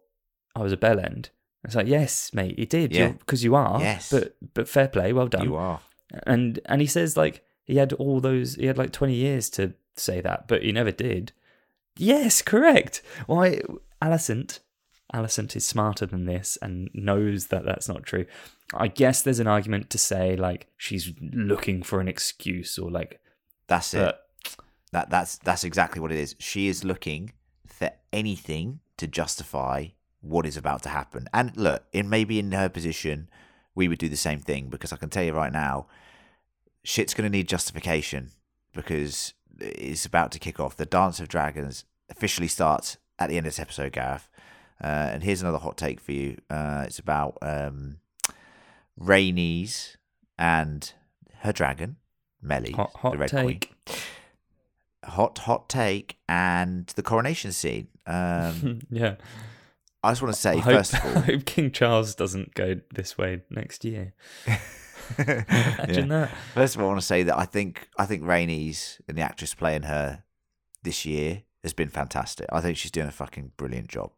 I 0.55 0.63
was 0.63 0.73
a 0.73 0.77
bell 0.77 1.01
end." 1.01 1.31
It's 1.65 1.75
like, 1.75 1.87
yes, 1.87 2.33
mate, 2.35 2.59
he 2.59 2.67
did, 2.67 2.93
Yeah. 2.93 3.13
because 3.13 3.43
you 3.43 3.55
are. 3.55 3.81
Yes. 3.81 4.11
but 4.11 4.37
but 4.55 4.69
fair 4.69 4.89
play, 4.89 5.13
well 5.13 5.29
done 5.29 5.45
You 5.45 5.57
are. 5.57 5.81
and 6.27 6.61
and 6.67 6.81
he 6.81 6.87
says 6.87 7.17
like 7.17 7.43
he 7.65 7.77
had 7.77 7.93
all 7.95 8.21
those 8.21 8.55
he 8.57 8.67
had 8.67 8.77
like 8.79 8.93
20 8.93 9.15
years 9.15 9.49
to 9.51 9.73
say 9.97 10.21
that 10.21 10.47
but 10.49 10.63
he 10.63 10.71
never 10.73 10.91
did 10.91 11.33
yes 11.97 12.43
correct 12.43 13.01
why 13.27 13.61
alicent 14.03 14.59
alicent 15.15 15.55
is 15.57 15.65
smarter 15.67 16.05
than 16.05 16.25
this 16.27 16.59
and 16.61 16.91
knows 16.93 17.47
that 17.47 17.65
that's 17.65 17.89
not 17.89 18.03
true 18.03 18.27
i 18.75 18.89
guess 18.89 19.23
there's 19.23 19.39
an 19.39 19.47
argument 19.47 19.89
to 19.91 19.97
say 19.99 20.35
like 20.37 20.67
she's 20.77 21.13
looking 21.21 21.83
for 21.83 22.01
an 22.01 22.09
excuse 22.09 22.77
or 22.79 22.91
like 22.91 23.21
That's 23.69 23.95
it. 23.95 24.15
That 24.93 25.11
that's 25.11 25.39
that's 25.39 25.65
exactly 25.65 26.01
what 26.01 26.13
it 26.13 26.19
is. 26.19 26.37
She 26.39 26.69
is 26.69 26.85
looking 26.85 27.33
for 27.67 27.91
anything 28.13 28.81
to 28.99 29.07
justify 29.07 29.87
what 30.25 30.47
is 30.47 30.57
about 30.57 30.83
to 30.83 30.89
happen. 30.89 31.29
And 31.33 31.57
look, 31.57 31.85
in 31.93 32.09
maybe 32.09 32.39
in 32.39 32.53
her 32.53 32.69
position, 32.69 33.29
we 33.75 33.89
would 33.89 33.99
do 33.99 34.09
the 34.09 34.17
same 34.17 34.41
thing 34.41 34.69
because 34.69 34.93
I 34.93 34.97
can 34.97 35.11
tell 35.11 35.25
you 35.25 35.33
right 35.33 35.53
now, 35.53 35.87
shit's 36.83 37.15
going 37.15 37.31
to 37.31 37.37
need 37.37 37.49
justification 37.49 38.31
because 38.73 39.35
it's 39.61 40.05
about 40.05 40.33
to 40.33 40.39
kick 40.39 40.59
off. 40.59 40.77
The 40.77 40.87
Dance 40.87 41.21
of 41.21 41.29
Dragons 41.29 41.85
officially 42.09 42.49
starts 42.49 42.97
at 43.19 43.29
the 43.29 43.37
end 43.37 43.47
of 43.47 43.53
this 43.53 43.61
episode, 43.61 43.93
Gareth. 43.93 44.29
Uh, 44.83 44.87
and 45.13 45.23
here's 45.23 45.41
another 45.41 45.59
hot 45.59 45.77
take 45.77 46.01
for 46.01 46.13
you. 46.13 46.39
Uh, 46.51 46.85
it's 46.87 46.99
about 46.99 47.39
um, 47.43 47.99
Rhaenys 49.01 49.97
and 50.39 50.93
her 51.41 51.53
dragon, 51.53 51.97
Meleys, 52.45 52.75
hot, 52.75 52.93
the 52.93 52.99
hot 52.99 53.19
Red 53.19 53.31
Queen 53.31 53.61
take 53.61 53.75
hot 55.05 55.39
hot 55.39 55.69
take 55.69 56.17
and 56.29 56.87
the 56.97 57.03
coronation 57.03 57.53
scene 57.53 57.89
um 58.07 58.81
yeah 58.91 59.17
i 60.05 60.11
just 60.11 60.23
want 60.23 60.35
to 60.35 60.41
say 60.41 60.53
I 60.53 60.59
hope, 60.59 60.75
first 60.75 60.95
of 60.95 61.01
I 61.05 61.15
all 61.15 61.21
hope 61.23 61.45
king 61.45 61.71
charles 61.71 62.15
doesn't 62.15 62.55
go 62.55 62.77
this 62.93 63.19
way 63.19 63.43
next 63.51 63.85
year. 63.85 64.15
Imagine 65.19 66.09
that. 66.09 66.31
First 66.55 66.77
of 66.77 66.81
all 66.81 66.87
i 66.87 66.91
want 66.91 67.01
to 67.01 67.07
say 67.07 67.23
that 67.25 67.39
i 67.39 67.45
think 67.45 67.89
i 67.99 68.07
think 68.07 68.23
Rhaenys 68.23 69.01
and 69.09 69.19
the 69.19 69.23
actress 69.23 69.55
playing 69.55 69.83
her 69.83 70.25
this 70.83 71.05
year 71.05 71.43
has 71.63 71.73
been 71.73 71.89
fantastic. 71.89 72.47
I 72.53 72.61
think 72.61 72.77
she's 72.77 72.91
doing 72.91 73.09
a 73.09 73.13
fucking 73.13 73.53
brilliant 73.57 73.89
job. 73.89 74.13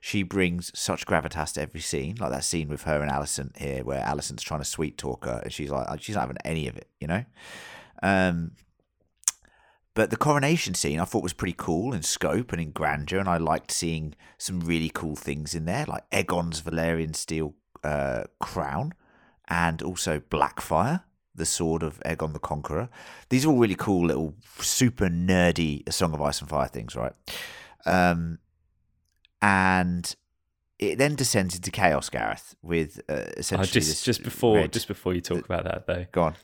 She 0.00 0.24
brings 0.24 0.76
such 0.78 1.06
gravitas 1.06 1.52
to 1.54 1.62
every 1.62 1.80
scene 1.80 2.16
like 2.18 2.32
that 2.32 2.44
scene 2.44 2.68
with 2.68 2.82
her 2.82 3.00
and 3.00 3.10
Alicent 3.10 3.56
here 3.56 3.84
where 3.84 4.02
Alicent's 4.02 4.42
trying 4.42 4.60
to 4.60 4.66
sweet 4.66 4.98
talk 4.98 5.24
her 5.24 5.40
and 5.44 5.52
she's 5.52 5.70
like 5.70 6.02
she's 6.02 6.16
not 6.16 6.22
having 6.22 6.36
any 6.44 6.68
of 6.68 6.76
it 6.76 6.88
you 7.00 7.06
know? 7.06 7.24
Um 8.02 8.52
but 9.98 10.10
the 10.10 10.16
coronation 10.16 10.74
scene 10.74 11.00
I 11.00 11.04
thought 11.04 11.24
was 11.24 11.32
pretty 11.32 11.56
cool 11.58 11.92
in 11.92 12.02
scope 12.04 12.52
and 12.52 12.62
in 12.62 12.70
grandeur, 12.70 13.18
and 13.18 13.28
I 13.28 13.36
liked 13.36 13.72
seeing 13.72 14.14
some 14.38 14.60
really 14.60 14.90
cool 14.94 15.16
things 15.16 15.56
in 15.56 15.64
there, 15.64 15.86
like 15.88 16.08
Aegon's 16.10 16.62
Valyrian 16.62 17.16
steel 17.16 17.54
uh, 17.82 18.22
crown, 18.38 18.94
and 19.48 19.82
also 19.82 20.20
Blackfyre, 20.20 21.02
the 21.34 21.44
sword 21.44 21.82
of 21.82 21.98
Aegon 22.06 22.32
the 22.32 22.38
Conqueror. 22.38 22.88
These 23.28 23.44
are 23.44 23.48
all 23.48 23.58
really 23.58 23.74
cool 23.74 24.06
little, 24.06 24.34
super 24.60 25.08
nerdy 25.08 25.82
A 25.88 25.90
Song 25.90 26.14
of 26.14 26.22
Ice 26.22 26.40
and 26.40 26.48
Fire 26.48 26.68
things, 26.68 26.94
right? 26.94 27.14
Um, 27.84 28.38
and 29.42 30.14
it 30.78 30.96
then 30.98 31.16
descends 31.16 31.56
into 31.56 31.72
chaos, 31.72 32.08
Gareth, 32.08 32.54
with 32.62 33.00
uh, 33.08 33.14
Oh, 33.14 33.30
essentially 33.36 33.80
just 33.80 34.04
just 34.04 34.22
before 34.22 34.58
red- 34.58 34.72
just 34.72 34.86
before 34.86 35.12
you 35.12 35.20
talk 35.20 35.44
about 35.44 35.64
that 35.64 35.88
though, 35.88 36.06
Go 36.12 36.22
on. 36.22 36.36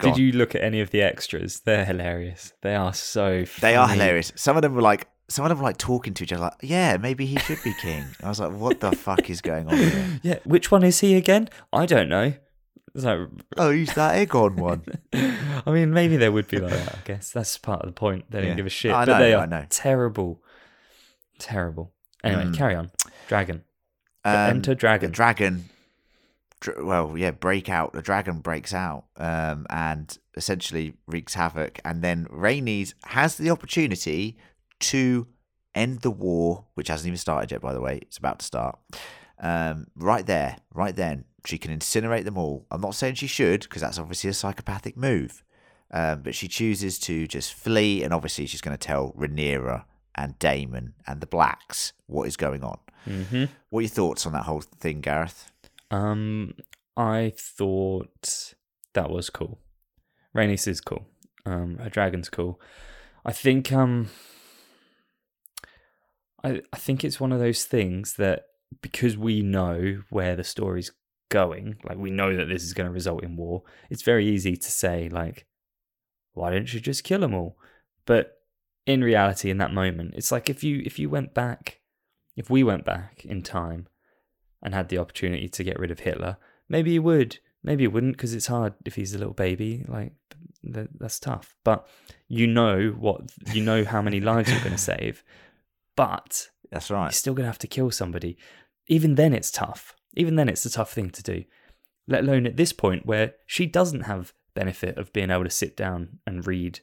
Did 0.00 0.16
you 0.16 0.32
look 0.32 0.54
at 0.54 0.62
any 0.62 0.80
of 0.80 0.90
the 0.90 1.02
extras? 1.02 1.60
They're 1.60 1.84
hilarious. 1.84 2.52
They 2.62 2.74
are 2.74 2.94
so. 2.94 3.44
They 3.60 3.76
are 3.76 3.86
hilarious. 3.88 4.32
Some 4.34 4.56
of 4.56 4.62
them 4.62 4.74
were 4.74 4.80
like, 4.80 5.08
some 5.28 5.44
of 5.44 5.50
them 5.50 5.58
were 5.58 5.64
like 5.64 5.76
talking 5.76 6.14
to 6.14 6.24
each 6.24 6.32
other, 6.32 6.42
like, 6.44 6.54
yeah, 6.62 6.96
maybe 6.96 7.26
he 7.26 7.38
should 7.40 7.62
be 7.62 7.74
king. 7.74 8.04
I 8.22 8.28
was 8.28 8.40
like, 8.40 8.52
what 8.52 8.80
the 8.80 8.92
fuck 8.92 9.28
is 9.28 9.40
going 9.42 9.68
on 9.68 9.76
here? 9.76 10.06
Yeah, 10.22 10.38
which 10.44 10.70
one 10.70 10.82
is 10.84 11.00
he 11.00 11.16
again? 11.16 11.48
I 11.72 11.84
don't 11.86 12.08
know. 12.08 12.32
Like, 12.94 13.28
Oh, 13.58 13.70
he's 13.70 13.94
that 13.94 14.16
Aegon 14.26 14.56
one. 14.56 14.82
I 15.12 15.70
mean, 15.70 15.92
maybe 15.92 16.16
they 16.16 16.28
would 16.30 16.48
be 16.48 16.58
like 16.58 16.72
that. 16.72 16.94
I 16.94 16.98
guess 17.04 17.30
that's 17.30 17.56
part 17.58 17.82
of 17.82 17.86
the 17.86 17.92
point. 17.92 18.24
They 18.30 18.38
Yeah. 18.38 18.44
didn't 18.46 18.56
give 18.56 18.66
a 18.66 18.70
shit, 18.70 18.92
I 18.92 19.04
but 19.04 19.12
know, 19.12 19.18
they 19.20 19.34
I 19.36 19.46
know. 19.46 19.66
terrible, 19.68 20.42
terrible. 21.38 21.92
Anyway, 22.24 22.44
Mm. 22.46 22.54
carry 22.56 22.74
on. 22.74 22.90
Dragon. 23.28 23.62
Um, 24.24 24.34
Enter 24.34 24.74
The 24.74 25.12
dragon. 25.12 25.64
Well, 26.78 27.16
yeah, 27.16 27.30
break 27.30 27.68
out. 27.68 27.92
The 27.92 28.02
dragon 28.02 28.40
breaks 28.40 28.74
out 28.74 29.04
um, 29.16 29.66
and 29.70 30.16
essentially 30.36 30.94
wreaks 31.06 31.34
havoc. 31.34 31.80
And 31.84 32.02
then 32.02 32.26
Rhaenys 32.26 32.94
has 33.04 33.36
the 33.36 33.50
opportunity 33.50 34.36
to 34.80 35.26
end 35.74 36.00
the 36.00 36.10
war, 36.10 36.66
which 36.74 36.88
hasn't 36.88 37.06
even 37.06 37.16
started 37.16 37.50
yet, 37.50 37.60
by 37.60 37.72
the 37.72 37.80
way. 37.80 37.98
It's 38.02 38.18
about 38.18 38.40
to 38.40 38.46
start. 38.46 38.78
Um, 39.38 39.86
right 39.96 40.26
there, 40.26 40.58
right 40.74 40.94
then, 40.94 41.24
she 41.46 41.56
can 41.56 41.76
incinerate 41.76 42.24
them 42.24 42.36
all. 42.36 42.66
I'm 42.70 42.82
not 42.82 42.94
saying 42.94 43.14
she 43.14 43.26
should, 43.26 43.62
because 43.62 43.80
that's 43.80 43.98
obviously 43.98 44.28
a 44.30 44.34
psychopathic 44.34 44.96
move. 44.96 45.42
Um, 45.92 46.22
but 46.22 46.34
she 46.34 46.46
chooses 46.46 46.98
to 47.00 47.26
just 47.26 47.54
flee, 47.54 48.02
and 48.04 48.12
obviously 48.12 48.46
she's 48.46 48.60
going 48.60 48.76
to 48.76 48.86
tell 48.86 49.12
Rhaenyra 49.18 49.84
and 50.14 50.38
Daemon 50.38 50.92
and 51.06 51.20
the 51.20 51.26
Blacks 51.26 51.94
what 52.06 52.28
is 52.28 52.36
going 52.36 52.62
on. 52.62 52.78
hmm 53.04 53.44
What 53.70 53.80
are 53.80 53.82
your 53.82 53.88
thoughts 53.88 54.26
on 54.26 54.32
that 54.32 54.44
whole 54.44 54.60
thing, 54.60 55.00
Gareth? 55.00 55.50
Um, 55.90 56.54
I 56.96 57.32
thought 57.36 58.54
that 58.94 59.10
was 59.10 59.30
cool. 59.30 59.58
Rhaenys 60.34 60.68
is 60.68 60.80
cool. 60.80 61.06
Um, 61.46 61.78
her 61.78 61.90
dragon's 61.90 62.28
cool. 62.28 62.60
I 63.24 63.32
think 63.32 63.72
um, 63.72 64.10
I 66.44 66.62
I 66.72 66.76
think 66.76 67.04
it's 67.04 67.20
one 67.20 67.32
of 67.32 67.40
those 67.40 67.64
things 67.64 68.14
that 68.14 68.44
because 68.82 69.16
we 69.16 69.42
know 69.42 70.02
where 70.10 70.36
the 70.36 70.44
story's 70.44 70.92
going, 71.28 71.76
like 71.84 71.98
we 71.98 72.10
know 72.10 72.36
that 72.36 72.46
this 72.46 72.62
is 72.62 72.74
going 72.74 72.88
to 72.88 72.92
result 72.92 73.24
in 73.24 73.36
war. 73.36 73.62
It's 73.88 74.02
very 74.02 74.26
easy 74.26 74.56
to 74.56 74.70
say 74.70 75.08
like, 75.08 75.46
why 76.32 76.50
didn't 76.50 76.72
you 76.72 76.80
just 76.80 77.04
kill 77.04 77.20
them 77.20 77.34
all? 77.34 77.56
But 78.06 78.38
in 78.86 79.02
reality, 79.02 79.50
in 79.50 79.58
that 79.58 79.72
moment, 79.72 80.14
it's 80.16 80.32
like 80.32 80.48
if 80.48 80.62
you 80.62 80.82
if 80.84 80.98
you 80.98 81.10
went 81.10 81.34
back, 81.34 81.80
if 82.36 82.48
we 82.48 82.62
went 82.62 82.84
back 82.84 83.24
in 83.24 83.42
time 83.42 83.86
and 84.62 84.74
had 84.74 84.88
the 84.88 84.98
opportunity 84.98 85.48
to 85.48 85.64
get 85.64 85.78
rid 85.78 85.90
of 85.90 86.00
Hitler, 86.00 86.36
maybe 86.68 86.92
he 86.92 86.98
would, 86.98 87.38
maybe 87.62 87.84
he 87.84 87.88
wouldn't 87.88 88.16
because 88.16 88.34
it's 88.34 88.46
hard 88.46 88.74
if 88.84 88.94
he's 88.94 89.14
a 89.14 89.18
little 89.18 89.34
baby. 89.34 89.84
Like 89.88 90.12
th- 90.72 90.88
that's 90.98 91.18
tough. 91.18 91.56
But 91.64 91.86
you 92.28 92.46
know 92.46 92.94
what 92.98 93.22
you 93.52 93.62
know 93.62 93.84
how 93.84 94.02
many 94.02 94.20
lives 94.20 94.50
you're 94.50 94.60
going 94.60 94.72
to 94.72 94.78
save, 94.78 95.24
but 95.96 96.48
That's 96.70 96.90
right. 96.90 97.04
you're 97.04 97.12
still 97.12 97.34
going 97.34 97.44
to 97.44 97.50
have 97.50 97.58
to 97.58 97.66
kill 97.66 97.90
somebody. 97.90 98.36
Even 98.86 99.14
then, 99.14 99.32
it's 99.32 99.50
tough. 99.50 99.94
Even 100.14 100.36
then, 100.36 100.48
it's 100.48 100.64
a 100.64 100.70
tough 100.70 100.92
thing 100.92 101.10
to 101.10 101.22
do. 101.22 101.44
Let 102.08 102.24
alone 102.24 102.46
at 102.46 102.56
this 102.56 102.72
point 102.72 103.06
where 103.06 103.34
she 103.46 103.66
doesn't 103.66 104.02
have 104.02 104.32
benefit 104.54 104.98
of 104.98 105.12
being 105.12 105.30
able 105.30 105.44
to 105.44 105.50
sit 105.50 105.76
down 105.76 106.18
and 106.26 106.46
read 106.46 106.80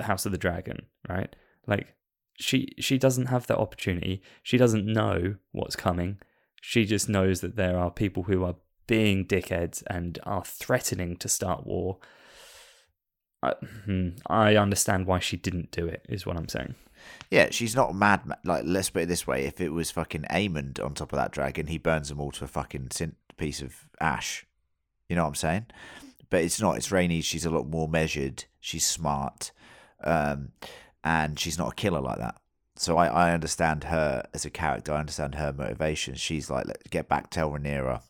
House 0.00 0.26
of 0.26 0.32
the 0.32 0.38
Dragon, 0.38 0.86
right? 1.08 1.34
Like 1.66 1.94
she 2.38 2.74
she 2.78 2.98
doesn't 2.98 3.26
have 3.26 3.46
that 3.46 3.58
opportunity. 3.58 4.22
She 4.42 4.56
doesn't 4.56 4.86
know 4.86 5.36
what's 5.52 5.76
coming. 5.76 6.18
She 6.60 6.84
just 6.84 7.08
knows 7.08 7.40
that 7.40 7.56
there 7.56 7.78
are 7.78 7.90
people 7.90 8.24
who 8.24 8.44
are 8.44 8.56
being 8.86 9.26
dickheads 9.26 9.82
and 9.86 10.18
are 10.24 10.44
threatening 10.44 11.16
to 11.16 11.28
start 11.28 11.66
war. 11.66 11.98
I, 13.42 13.52
hmm, 13.84 14.10
I 14.26 14.56
understand 14.56 15.06
why 15.06 15.18
she 15.18 15.36
didn't 15.36 15.70
do 15.70 15.86
it. 15.86 16.04
Is 16.08 16.26
what 16.26 16.36
I'm 16.36 16.48
saying. 16.48 16.74
Yeah, 17.30 17.48
she's 17.50 17.76
not 17.76 17.94
mad. 17.94 18.22
Like, 18.44 18.64
let's 18.64 18.90
put 18.90 19.02
it 19.02 19.08
this 19.08 19.26
way: 19.26 19.44
if 19.44 19.60
it 19.60 19.70
was 19.70 19.90
fucking 19.90 20.24
Aemond 20.30 20.82
on 20.82 20.94
top 20.94 21.12
of 21.12 21.18
that 21.18 21.32
dragon, 21.32 21.66
he 21.66 21.78
burns 21.78 22.08
them 22.08 22.20
all 22.20 22.32
to 22.32 22.44
a 22.44 22.48
fucking 22.48 22.88
piece 23.36 23.60
of 23.60 23.88
ash. 24.00 24.46
You 25.08 25.16
know 25.16 25.22
what 25.22 25.28
I'm 25.28 25.34
saying? 25.34 25.66
But 26.30 26.42
it's 26.42 26.60
not. 26.60 26.76
It's 26.76 26.90
Rainy. 26.90 27.20
She's 27.20 27.44
a 27.44 27.50
lot 27.50 27.68
more 27.68 27.88
measured. 27.88 28.44
She's 28.60 28.86
smart, 28.86 29.52
um, 30.02 30.52
and 31.04 31.38
she's 31.38 31.58
not 31.58 31.72
a 31.72 31.74
killer 31.74 32.00
like 32.00 32.18
that. 32.18 32.36
So 32.76 32.96
I, 32.96 33.06
I 33.06 33.32
understand 33.32 33.84
her 33.84 34.24
as 34.34 34.44
a 34.44 34.50
character. 34.50 34.92
I 34.92 34.98
understand 34.98 35.36
her 35.36 35.52
motivations. 35.52 36.20
She's 36.20 36.50
like, 36.50 36.66
Let, 36.66 36.90
get 36.90 37.08
back, 37.08 37.30
tell 37.30 37.50
Rhaenyra. 37.52 38.02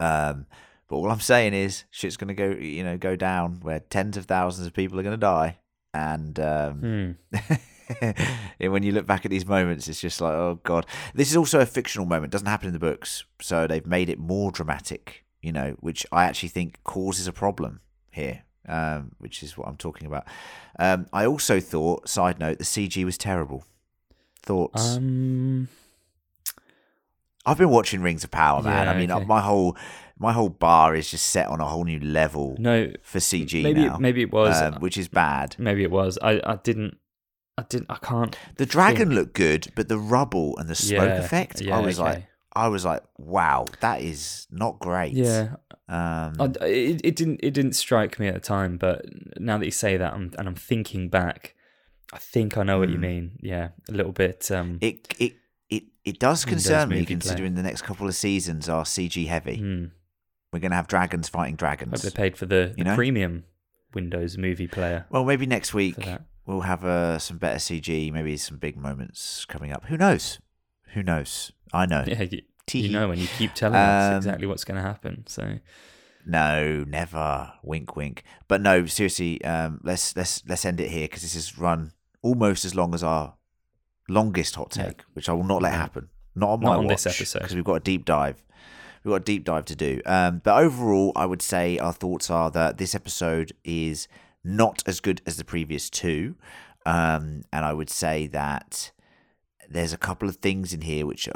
Um, 0.00 0.46
but 0.88 0.96
all 0.96 1.10
I'm 1.10 1.20
saying 1.20 1.54
is, 1.54 1.84
shit's 1.90 2.16
gonna 2.16 2.34
go, 2.34 2.50
you 2.50 2.82
know, 2.84 2.96
go 2.96 3.16
down 3.16 3.60
where 3.62 3.80
tens 3.80 4.16
of 4.16 4.26
thousands 4.26 4.66
of 4.66 4.72
people 4.72 4.98
are 4.98 5.02
gonna 5.02 5.16
die, 5.16 5.58
and 5.92 6.38
um, 6.40 7.16
Hmm. 7.30 7.54
and 8.60 8.72
when 8.72 8.82
you 8.82 8.92
look 8.92 9.06
back 9.06 9.24
at 9.24 9.30
these 9.30 9.46
moments, 9.46 9.88
it's 9.88 10.00
just 10.00 10.20
like, 10.20 10.32
oh 10.32 10.60
god. 10.62 10.86
This 11.14 11.30
is 11.30 11.36
also 11.36 11.60
a 11.60 11.66
fictional 11.66 12.06
moment; 12.06 12.32
doesn't 12.32 12.46
happen 12.46 12.68
in 12.68 12.72
the 12.72 12.78
books, 12.78 13.24
so 13.40 13.66
they've 13.66 13.86
made 13.86 14.08
it 14.08 14.18
more 14.18 14.50
dramatic. 14.50 15.24
You 15.42 15.52
know, 15.52 15.76
which 15.80 16.06
I 16.10 16.24
actually 16.24 16.48
think 16.48 16.82
causes 16.84 17.26
a 17.26 17.32
problem 17.32 17.80
here, 18.10 18.44
um, 18.68 19.12
which 19.18 19.42
is 19.42 19.56
what 19.56 19.68
I'm 19.68 19.76
talking 19.76 20.06
about. 20.06 20.26
Um, 20.78 21.06
I 21.12 21.26
also 21.26 21.60
thought, 21.60 22.08
side 22.08 22.38
note, 22.38 22.58
the 22.58 22.64
CG 22.64 23.04
was 23.04 23.18
terrible. 23.18 23.64
Thoughts? 24.42 24.96
Um. 24.96 25.68
I've 27.46 27.58
been 27.58 27.68
watching 27.70 28.00
Rings 28.00 28.24
of 28.24 28.30
Power, 28.30 28.62
man. 28.62 28.86
Yeah, 28.86 28.92
I 28.92 28.96
mean, 28.98 29.10
okay. 29.10 29.24
my 29.26 29.40
whole 29.40 29.76
my 30.18 30.32
whole 30.32 30.48
bar 30.48 30.94
is 30.94 31.10
just 31.10 31.26
set 31.26 31.48
on 31.48 31.60
a 31.60 31.64
whole 31.64 31.84
new 31.84 32.00
level 32.00 32.56
No, 32.58 32.90
for 33.02 33.18
CG 33.18 33.62
maybe 33.62 33.84
now, 33.84 33.98
maybe 33.98 34.22
it 34.22 34.32
was. 34.32 34.60
um, 34.62 34.74
which 34.76 34.96
is 34.96 35.08
bad. 35.08 35.56
maybe 35.58 35.82
it 35.82 35.90
was. 35.90 36.18
I 36.22 36.40
I 36.44 36.56
didn't. 36.62 36.96
I 37.58 37.62
didn't. 37.62 37.90
I 37.90 37.96
can't. 37.96 38.36
The 38.56 38.66
dragon 38.66 39.08
think- 39.08 39.18
looked 39.18 39.34
good, 39.34 39.72
but 39.76 39.88
the 39.88 39.98
rubble 39.98 40.56
and 40.58 40.68
the 40.68 40.74
smoke 40.74 41.02
Yeah, 41.08 41.18
effect, 41.18 41.60
yeah, 41.60 41.76
I 41.76 41.80
was 41.80 41.98
like. 41.98 42.26
I 42.56 42.68
was 42.68 42.84
like, 42.84 43.02
wow, 43.18 43.66
that 43.80 44.00
is 44.00 44.46
not 44.48 44.78
great. 44.78 45.12
Yeah, 45.12 45.56
Um, 45.88 46.34
I, 46.40 46.44
it, 46.64 47.00
it 47.04 47.16
didn't. 47.16 47.40
It 47.42 47.52
didn't 47.52 47.74
strike 47.74 48.18
me 48.18 48.28
at 48.28 48.34
the 48.34 48.40
time, 48.40 48.78
but 48.78 49.04
now 49.38 49.58
that 49.58 49.64
you 49.66 49.70
say 49.70 49.96
that, 49.96 50.14
I'm, 50.14 50.32
and 50.38 50.48
I'm 50.48 50.54
thinking 50.54 51.08
back, 51.10 51.54
I 52.12 52.18
think 52.18 52.56
I 52.56 52.62
know 52.62 52.78
what 52.78 52.88
you 52.88 52.94
Hmm. 52.96 53.00
mean. 53.02 53.38
Yeah, 53.42 53.68
a 53.88 53.92
little 53.92 54.12
bit. 54.12 54.50
Um, 54.50 54.78
it 54.80 55.14
it 55.18 55.34
it 55.68 55.84
it 56.04 56.18
does 56.18 56.44
concern 56.44 56.88
me 56.88 57.04
considering 57.04 57.54
the 57.54 57.62
next 57.62 57.82
couple 57.82 58.06
of 58.08 58.14
seasons 58.14 58.68
are 58.68 58.84
CG 58.84 59.26
heavy. 59.26 59.56
hmm. 59.58 59.84
We're 60.52 60.60
gonna 60.60 60.76
have 60.76 60.86
dragons 60.86 61.28
fighting 61.28 61.56
dragons. 61.56 62.00
they 62.02 62.10
paid 62.10 62.36
for 62.36 62.46
the, 62.46 62.74
the 62.78 62.94
premium 62.94 63.44
Windows 63.92 64.38
movie 64.38 64.68
player 64.68 65.04
Well, 65.10 65.24
maybe 65.24 65.46
next 65.46 65.74
week 65.74 65.96
we'll 66.46 66.60
have 66.62 66.84
uh, 66.84 67.18
some 67.18 67.38
better 67.38 67.58
CG. 67.58 68.12
Maybe 68.12 68.36
some 68.36 68.58
big 68.58 68.76
moments 68.76 69.44
coming 69.46 69.72
up. 69.72 69.86
Who 69.86 69.96
knows? 69.96 70.38
Who 70.94 71.02
knows? 71.02 71.50
I 71.72 71.86
know. 71.86 72.04
Yeah, 72.08 72.24
you, 72.72 72.88
know, 72.90 73.10
and 73.10 73.20
you 73.20 73.28
keep 73.28 73.54
telling 73.54 73.76
us 73.76 74.10
Um, 74.12 74.16
exactly 74.16 74.46
what's 74.46 74.64
going 74.64 74.76
to 74.76 74.82
happen. 74.82 75.24
So 75.26 75.58
No, 76.26 76.84
never. 76.88 77.52
Wink, 77.62 77.96
wink. 77.96 78.24
But 78.48 78.60
no, 78.60 78.86
seriously. 78.86 79.42
Um, 79.44 79.80
let's 79.84 80.16
let's 80.16 80.42
let's 80.48 80.64
end 80.64 80.80
it 80.80 80.90
here 80.90 81.04
because 81.04 81.22
this 81.22 81.34
has 81.34 81.58
run 81.58 81.92
almost 82.22 82.64
as 82.64 82.74
long 82.74 82.94
as 82.94 83.02
our 83.02 83.34
longest 84.08 84.54
hot 84.54 84.74
Yeah. 84.76 84.86
take, 84.86 85.02
which 85.12 85.28
I 85.28 85.32
will 85.32 85.44
not 85.44 85.62
let 85.62 85.72
Yeah. 85.72 85.78
happen. 85.78 86.08
Not 86.34 86.48
on 86.50 86.60
my 86.60 86.66
Not 86.70 86.78
on 86.78 86.86
this 86.88 87.04
watch, 87.06 87.20
episode. 87.20 87.38
because 87.40 87.54
we've 87.54 87.64
got 87.64 87.74
a 87.74 87.80
deep 87.80 88.04
dive. 88.04 88.42
We've 89.04 89.12
got 89.12 89.20
a 89.20 89.24
deep 89.24 89.44
dive 89.44 89.66
to 89.66 89.76
do. 89.76 90.00
Um, 90.06 90.40
but 90.42 90.56
overall, 90.62 91.12
I 91.14 91.26
would 91.26 91.42
say 91.42 91.78
our 91.78 91.92
thoughts 91.92 92.30
are 92.30 92.50
that 92.52 92.78
this 92.78 92.94
episode 92.94 93.52
is 93.62 94.08
not 94.42 94.82
as 94.86 95.00
good 95.00 95.20
as 95.26 95.36
the 95.36 95.44
previous 95.44 95.90
two, 95.90 96.36
um, 96.86 97.42
and 97.52 97.64
I 97.64 97.72
would 97.74 97.90
say 97.90 98.26
that 98.28 98.90
there's 99.68 99.92
a 99.92 99.98
couple 99.98 100.28
of 100.28 100.36
things 100.36 100.72
in 100.72 100.80
here 100.82 101.04
which 101.06 101.28
uh, 101.28 101.32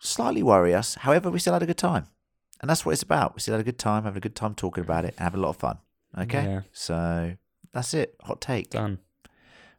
slightly 0.00 0.42
worry 0.42 0.74
us. 0.74 0.94
However, 0.96 1.30
we 1.30 1.38
still 1.38 1.52
had 1.52 1.62
a 1.62 1.66
good 1.66 1.78
time. 1.78 2.06
And 2.60 2.70
that's 2.70 2.84
what 2.86 2.92
it's 2.92 3.02
about. 3.02 3.34
We 3.34 3.40
still 3.40 3.54
had 3.54 3.60
a 3.60 3.64
good 3.64 3.78
time, 3.78 4.04
having 4.04 4.16
a 4.18 4.20
good 4.20 4.36
time 4.36 4.54
talking 4.54 4.82
about 4.84 5.04
it, 5.04 5.14
and 5.18 5.24
having 5.24 5.40
a 5.40 5.42
lot 5.42 5.50
of 5.50 5.56
fun. 5.56 5.78
Okay? 6.18 6.44
Yeah. 6.44 6.60
So 6.72 7.32
that's 7.72 7.92
it. 7.94 8.14
Hot 8.22 8.40
take. 8.40 8.70
done. 8.70 8.98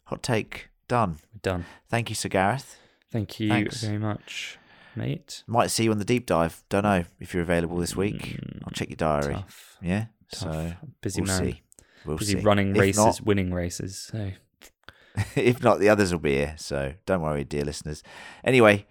Hot 0.05 0.21
take. 0.21 0.69
Done. 0.87 1.17
We're 1.33 1.39
done. 1.41 1.65
Thank 1.89 2.09
you, 2.09 2.15
Sir 2.15 2.29
Gareth. 2.29 2.77
Thank 3.11 3.39
you 3.39 3.49
Thanks. 3.49 3.81
very 3.81 3.97
much, 3.97 4.59
mate. 4.95 5.43
Might 5.47 5.71
see 5.71 5.85
you 5.85 5.91
on 5.91 5.97
the 5.97 6.05
deep 6.05 6.25
dive. 6.27 6.63
Don't 6.69 6.83
know 6.83 7.05
if 7.19 7.33
you're 7.33 7.41
available 7.41 7.77
this 7.77 7.95
week. 7.95 8.37
Mm, 8.39 8.61
I'll 8.65 8.71
check 8.71 8.89
your 8.89 8.97
diary. 8.97 9.33
Tough. 9.35 9.77
Yeah? 9.81 10.05
Tough. 10.31 10.41
So 10.53 10.73
Busy 11.01 11.21
we'll 11.21 11.27
man. 11.27 11.39
see. 11.45 11.61
we'll 12.05 12.17
busy 12.17 12.33
see. 12.37 12.39
running 12.45 12.71
If 12.75 12.81
races, 12.81 12.97
not- 12.97 13.21
winning 13.21 13.51
races. 13.53 13.97
So 14.11 14.31
if 15.35 15.63
not, 15.63 15.79
the 15.79 15.89
others 15.89 16.11
will 16.11 16.19
be 16.19 16.33
here. 16.33 16.55
So 16.57 16.93
don't 17.07 17.21
worry, 17.21 17.43
dear 17.45 17.63
listeners. 17.63 18.03
Anyway, 18.43 18.85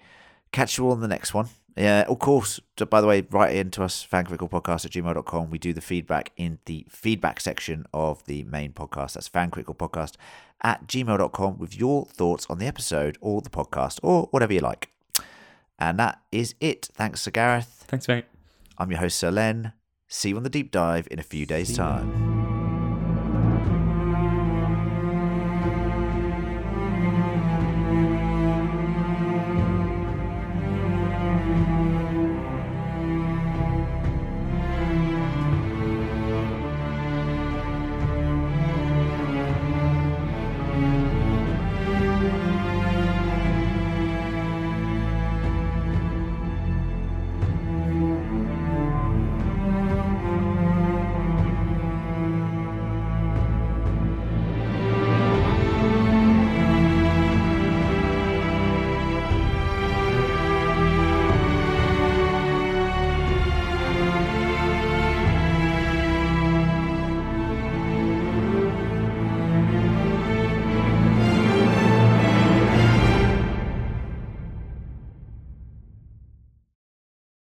catch 0.54 0.78
you 0.78 0.84
all 0.86 0.92
on 0.92 1.00
the 1.00 1.08
next 1.08 1.34
one. 1.34 1.48
Yeah, 1.76 2.02
of 2.08 2.20
course. 2.20 2.60
By 2.88 3.00
the 3.00 3.06
way, 3.06 3.26
write 3.30 3.54
in 3.56 3.70
to 3.72 3.82
us, 3.82 4.06
fancriticalpodcast 4.08 4.84
at 4.86 4.92
gmail.com. 4.92 5.50
We 5.50 5.58
do 5.58 5.72
the 5.72 5.80
feedback 5.80 6.30
in 6.36 6.60
the 6.66 6.86
feedback 6.88 7.40
section 7.40 7.84
of 7.92 8.24
the 8.26 8.44
main 8.44 8.72
podcast. 8.72 9.14
That's 9.14 9.28
fancriticalpodcast 9.28 10.14
at 10.62 10.86
gmail.com 10.86 11.58
with 11.58 11.76
your 11.76 12.06
thoughts 12.06 12.46
on 12.48 12.58
the 12.58 12.66
episode 12.66 13.18
or 13.20 13.42
the 13.42 13.50
podcast 13.50 13.98
or 14.02 14.28
whatever 14.30 14.52
you 14.52 14.60
like. 14.60 14.90
And 15.78 15.98
that 15.98 16.20
is 16.30 16.54
it. 16.60 16.88
Thanks, 16.94 17.22
Sir 17.22 17.32
Gareth. 17.32 17.84
thanks, 17.88 18.06
mate. 18.06 18.26
I'm 18.78 18.90
your 18.90 19.00
host, 19.00 19.18
Sir 19.18 19.32
Len. 19.32 19.72
See 20.06 20.28
you 20.28 20.36
on 20.36 20.44
the 20.44 20.50
deep 20.50 20.70
dive 20.70 21.08
in 21.10 21.18
a 21.18 21.24
few 21.24 21.44
days' 21.44 21.76
time. 21.76 22.33